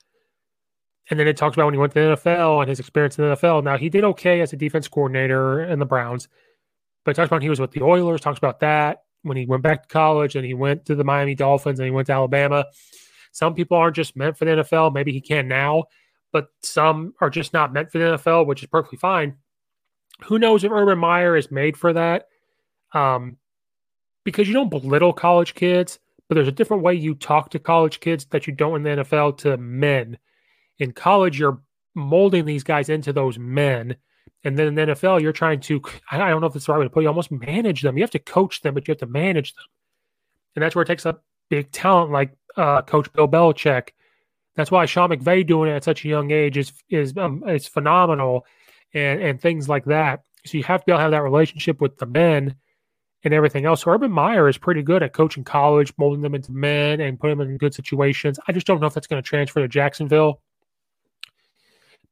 [1.11, 3.29] And then it talks about when he went to the NFL and his experience in
[3.29, 3.63] the NFL.
[3.63, 6.29] Now he did okay as a defense coordinator in the Browns,
[7.05, 8.23] but it talks about he was with the Oilers.
[8.23, 11.35] Talks about that when he went back to college and he went to the Miami
[11.35, 12.67] Dolphins and he went to Alabama.
[13.33, 14.95] Some people aren't just meant for the NFL.
[14.95, 15.85] Maybe he can now,
[16.33, 19.35] but some are just not meant for the NFL, which is perfectly fine.
[20.27, 22.29] Who knows if Urban Meyer is made for that?
[22.93, 23.39] Um,
[24.23, 25.99] because you don't belittle college kids
[26.29, 29.05] but there's a different way you talk to college kids that you don't in the
[29.05, 30.19] NFL to men.
[30.79, 31.61] In college, you're
[31.95, 33.97] molding these guys into those men.
[34.45, 35.81] And then in the NFL, you're trying to,
[36.11, 37.97] I don't know if it's the right way to put it, you almost manage them.
[37.97, 39.65] You have to coach them, but you have to manage them.
[40.55, 43.91] And that's where it takes up big talent like uh, Coach Bill Belichick.
[44.55, 47.67] That's why Sean McVay doing it at such a young age is is um, is
[47.67, 48.47] phenomenal,
[48.93, 50.23] and and things like that.
[50.47, 52.55] So you have to be able to have that relationship with the men
[53.25, 53.83] and everything else.
[53.83, 57.39] So Urban Meyer is pretty good at coaching college, molding them into men and putting
[57.39, 58.39] them in good situations.
[58.47, 60.41] I just don't know if that's going to transfer to Jacksonville.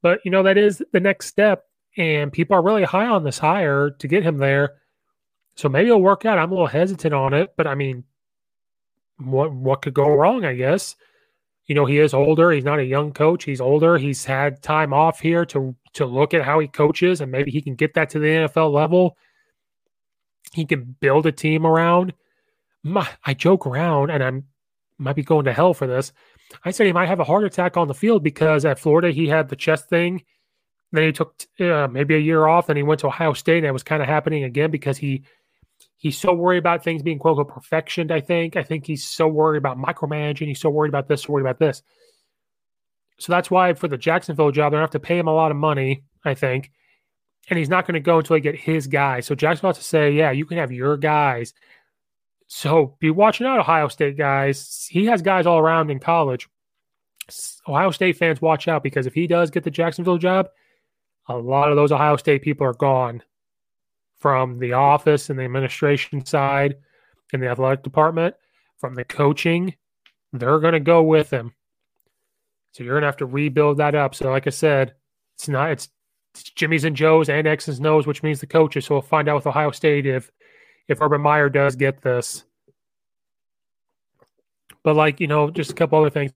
[0.00, 1.64] But, you know, that is the next step.
[1.96, 4.74] And people are really high on this hire to get him there.
[5.56, 6.38] So maybe it'll work out.
[6.38, 8.04] I'm a little hesitant on it, but I mean,
[9.18, 10.96] what what could go wrong, I guess.
[11.66, 12.50] You know, he is older.
[12.50, 13.44] He's not a young coach.
[13.44, 13.98] He's older.
[13.98, 17.60] He's had time off here to to look at how he coaches and maybe he
[17.60, 19.16] can get that to the NFL level
[20.52, 22.12] he can build a team around.
[22.82, 24.44] My, I joke around, and I'm
[24.98, 26.12] might be going to hell for this.
[26.64, 29.26] I said he might have a heart attack on the field because at Florida he
[29.26, 30.22] had the chest thing.
[30.92, 33.66] Then he took uh, maybe a year off, and he went to Ohio State, and
[33.66, 35.22] that was kind of happening again because he
[35.96, 38.12] he's so worried about things being quote unquote perfection.
[38.12, 40.46] I think I think he's so worried about micromanaging.
[40.48, 41.82] He's so worried about this, so worried about this.
[43.18, 45.50] So that's why for the Jacksonville job, they're gonna have to pay him a lot
[45.50, 46.04] of money.
[46.24, 46.70] I think
[47.48, 49.26] and he's not going to go until he get his guys.
[49.26, 51.54] So Jack's about to say, yeah, you can have your guys.
[52.46, 54.86] So be watching out, Ohio State guys.
[54.90, 56.48] He has guys all around in college.
[57.66, 60.48] Ohio State fans, watch out because if he does get the Jacksonville job,
[61.28, 63.22] a lot of those Ohio State people are gone
[64.18, 66.76] from the office and the administration side
[67.32, 68.34] and the athletic department,
[68.78, 69.74] from the coaching.
[70.32, 71.54] They're going to go with him.
[72.72, 74.14] So you're going to have to rebuild that up.
[74.14, 74.94] So, like I said,
[75.34, 75.88] it's not, it's
[76.34, 78.86] it's Jimmy's and Joe's and X's O's, which means the coaches.
[78.86, 80.30] So we'll find out with Ohio State if
[80.88, 82.44] if Urban Meyer does get this.
[84.82, 86.32] But like you know, just a couple other things.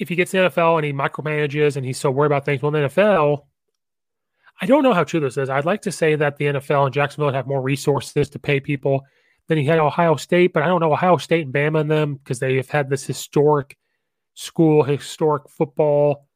[0.00, 2.74] If he gets the NFL and he micromanages and he's so worried about things, well,
[2.74, 3.44] in the NFL,
[4.60, 5.48] I don't know how true this is.
[5.48, 9.02] I'd like to say that the NFL and Jacksonville have more resources to pay people
[9.48, 12.14] than he had Ohio State, but I don't know Ohio State and Bama and them
[12.14, 13.76] because they have had this historic
[14.34, 16.26] school, historic football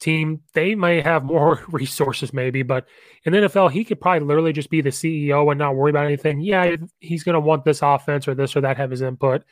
[0.00, 0.40] team.
[0.54, 2.86] They may have more resources, maybe, but
[3.24, 6.06] in the NFL, he could probably literally just be the CEO and not worry about
[6.06, 6.40] anything.
[6.40, 9.44] Yeah, he's going to want this offense or this or that, have his input.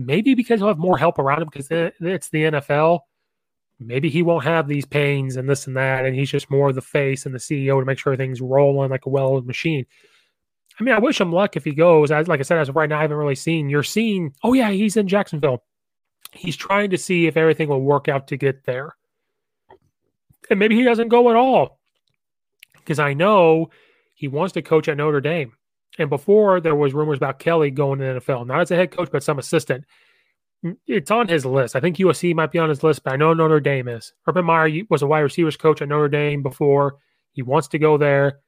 [0.00, 3.00] Maybe because he'll have more help around him because it's the NFL
[3.80, 6.82] maybe he won't have these pains and this and that, and he's just more the
[6.82, 9.86] face and the CEO to make sure everything's rolling like a well-oiled machine.
[10.78, 12.10] I mean, I wish him luck if he goes.
[12.10, 13.68] As like I said, as of right now, I haven't really seen.
[13.68, 15.64] You're seeing, oh yeah, he's in Jacksonville.
[16.32, 18.94] He's trying to see if everything will work out to get there,
[20.48, 21.80] and maybe he doesn't go at all,
[22.74, 23.70] because I know
[24.14, 25.54] he wants to coach at Notre Dame.
[26.00, 28.90] And before there was rumors about Kelly going to the NFL, not as a head
[28.90, 29.84] coach, but some assistant
[30.64, 31.76] mm, it's on his list.
[31.76, 34.14] I think USC might be on his list, but I know Notre Dame is.
[34.26, 36.96] Urban Meyer was a wide receivers coach at Notre Dame before.
[37.32, 38.40] He wants to go there.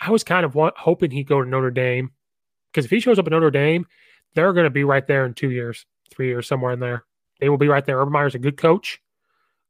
[0.00, 2.10] I was kind of want, hoping he'd go to Notre Dame
[2.72, 3.86] because if he shows up at Notre Dame,
[4.34, 7.04] they're going to be right there in two years, three years, somewhere in there.
[7.40, 7.98] They will be right there.
[8.00, 9.00] Urban Meyer's a good coach.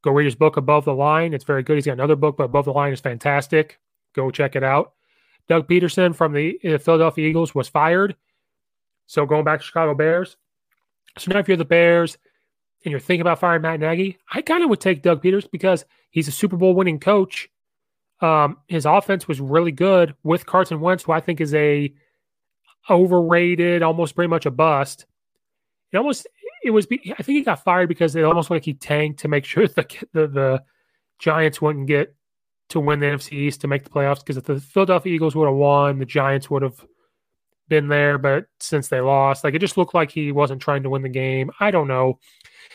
[0.02, 1.34] Go read his book, Above the Line.
[1.34, 1.76] It's very good.
[1.76, 3.80] He's got another book, but Above the Line is fantastic.
[4.14, 4.92] Go check it out.
[5.48, 8.16] Doug Pederson from the uh, Philadelphia Eagles was fired.
[9.06, 10.36] So going back to Chicago Bears,
[11.16, 12.18] so now if you're the Bears
[12.84, 15.84] and you're thinking about firing Matt Nagy, I kind of would take Doug Peters because
[16.10, 17.48] he's a Super Bowl winning coach.
[18.20, 21.92] Um, his offense was really good with Carson Wentz, who I think is a
[22.90, 25.06] overrated, almost pretty much a bust.
[25.92, 26.26] It almost
[26.62, 26.86] it was.
[26.90, 29.86] I think he got fired because it almost like he tanked to make sure the
[30.12, 30.62] the, the
[31.18, 32.14] Giants wouldn't get
[32.70, 34.20] to win the NFC East to make the playoffs.
[34.20, 36.84] Because if the Philadelphia Eagles would have won, the Giants would have
[37.68, 40.90] been there, but since they lost, like it just looked like he wasn't trying to
[40.90, 41.50] win the game.
[41.60, 42.18] I don't know.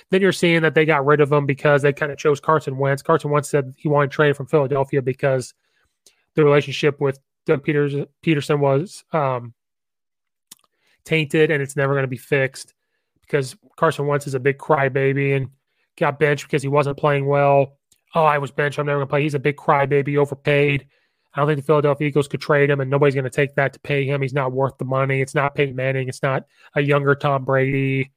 [0.09, 2.77] Then you're seeing that they got rid of him because they kind of chose Carson
[2.77, 3.01] Wentz.
[3.01, 5.53] Carson Wentz said he wanted to trade from Philadelphia because
[6.35, 9.53] the relationship with Doug Peters Pederson was um,
[11.05, 12.73] tainted and it's never going to be fixed
[13.21, 15.49] because Carson Wentz is a big crybaby and
[15.97, 17.77] got benched because he wasn't playing well.
[18.15, 18.79] Oh, I was benched.
[18.79, 19.23] I'm never going to play.
[19.23, 20.87] He's a big crybaby, overpaid.
[21.33, 23.73] I don't think the Philadelphia Eagles could trade him, and nobody's going to take that
[23.73, 24.21] to pay him.
[24.21, 25.19] He's not worth the money.
[25.19, 26.07] It's not Peyton Manning.
[26.07, 26.45] It's not
[26.75, 28.11] a younger Tom Brady.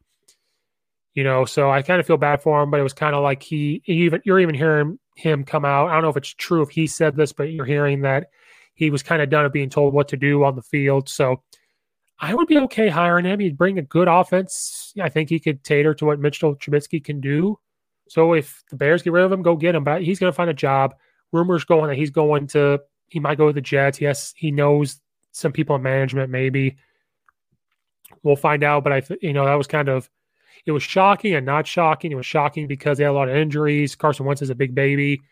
[1.14, 3.22] You know, so I kind of feel bad for him, but it was kind of
[3.22, 5.88] like he even you're even hearing him come out.
[5.88, 8.26] I don't know if it's true if he said this, but you're hearing that
[8.74, 11.08] he was kind of done of being told what to do on the field.
[11.08, 11.42] So
[12.20, 13.40] I would be okay hiring him.
[13.40, 14.92] He'd bring a good offense.
[15.00, 17.58] I think he could tater to what Mitchell Trubisky can do.
[18.08, 19.84] So if the Bears get rid of him, go get him.
[19.84, 20.94] But he's going to find a job.
[21.32, 24.00] Rumors going that he's going to he might go to the Jets.
[24.00, 25.00] Yes, he knows
[25.32, 26.30] some people in management.
[26.30, 26.76] Maybe
[28.22, 28.84] we'll find out.
[28.84, 30.08] But I, th- you know, that was kind of
[30.64, 32.12] it was shocking and not shocking.
[32.12, 33.94] It was shocking because they had a lot of injuries.
[33.94, 35.22] Carson Wentz is a big baby,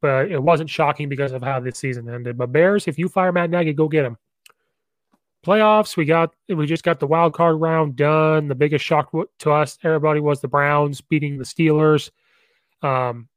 [0.00, 2.38] but it wasn't shocking because of how this season ended.
[2.38, 4.16] But Bears, if you fire Matt Nagy, go get him.
[5.44, 8.48] Playoffs, we got we just got the wild card round done.
[8.48, 12.10] The biggest shock to us, everybody, was the Browns beating the Steelers.
[12.82, 13.28] Um,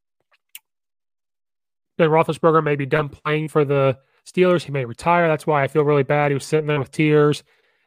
[1.98, 4.64] Ben Roethlisberger may be done playing for the Steelers.
[4.64, 5.28] He may retire.
[5.28, 6.32] That's why I feel really bad.
[6.32, 7.44] He was sitting there with tears.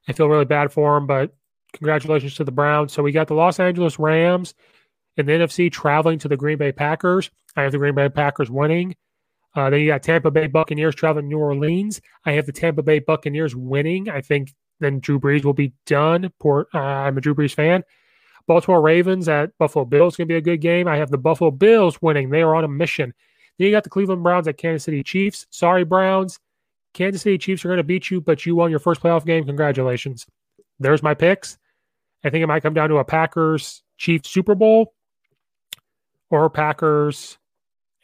[0.08, 1.34] I feel really bad for him, but
[1.72, 2.92] congratulations to the Browns.
[2.92, 4.54] So we got the Los Angeles Rams
[5.16, 7.30] in the NFC traveling to the Green Bay Packers.
[7.56, 8.94] I have the Green Bay Packers winning.
[9.56, 12.00] Uh, then you got Tampa Bay Buccaneers traveling New Orleans.
[12.26, 14.10] I have the Tampa Bay Buccaneers winning.
[14.10, 16.30] I think then Drew Brees will be done.
[16.38, 17.82] Poor, uh, I'm a Drew Brees fan.
[18.46, 20.86] Baltimore Ravens at Buffalo Bills going to be a good game.
[20.86, 22.30] I have the Buffalo Bills winning.
[22.30, 23.12] They are on a mission.
[23.58, 25.46] Then you got the Cleveland Browns at Kansas City Chiefs.
[25.50, 26.38] Sorry, Browns.
[26.92, 29.44] Kansas City Chiefs are going to beat you, but you won your first playoff game.
[29.44, 30.26] Congratulations.
[30.78, 31.58] There's my picks.
[32.22, 34.94] I think it might come down to a Packers Chiefs Super Bowl
[36.30, 37.38] or Packers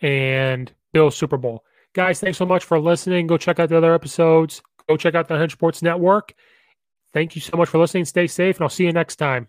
[0.01, 1.65] and Bills Super Bowl.
[1.95, 3.27] Guys, thanks so much for listening.
[3.27, 4.63] Go check out the other episodes.
[4.89, 6.33] Go check out the Unhinged Sports Network.
[7.13, 8.05] Thank you so much for listening.
[8.07, 9.49] Stay safe, and I'll see you next time.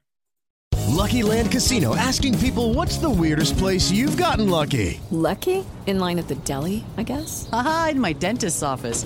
[0.94, 5.00] Lucky Land Casino asking people what's the weirdest place you've gotten lucky?
[5.10, 5.66] Lucky?
[5.86, 7.50] In line at the deli, I guess?
[7.52, 9.06] Aha, in my dentist's office.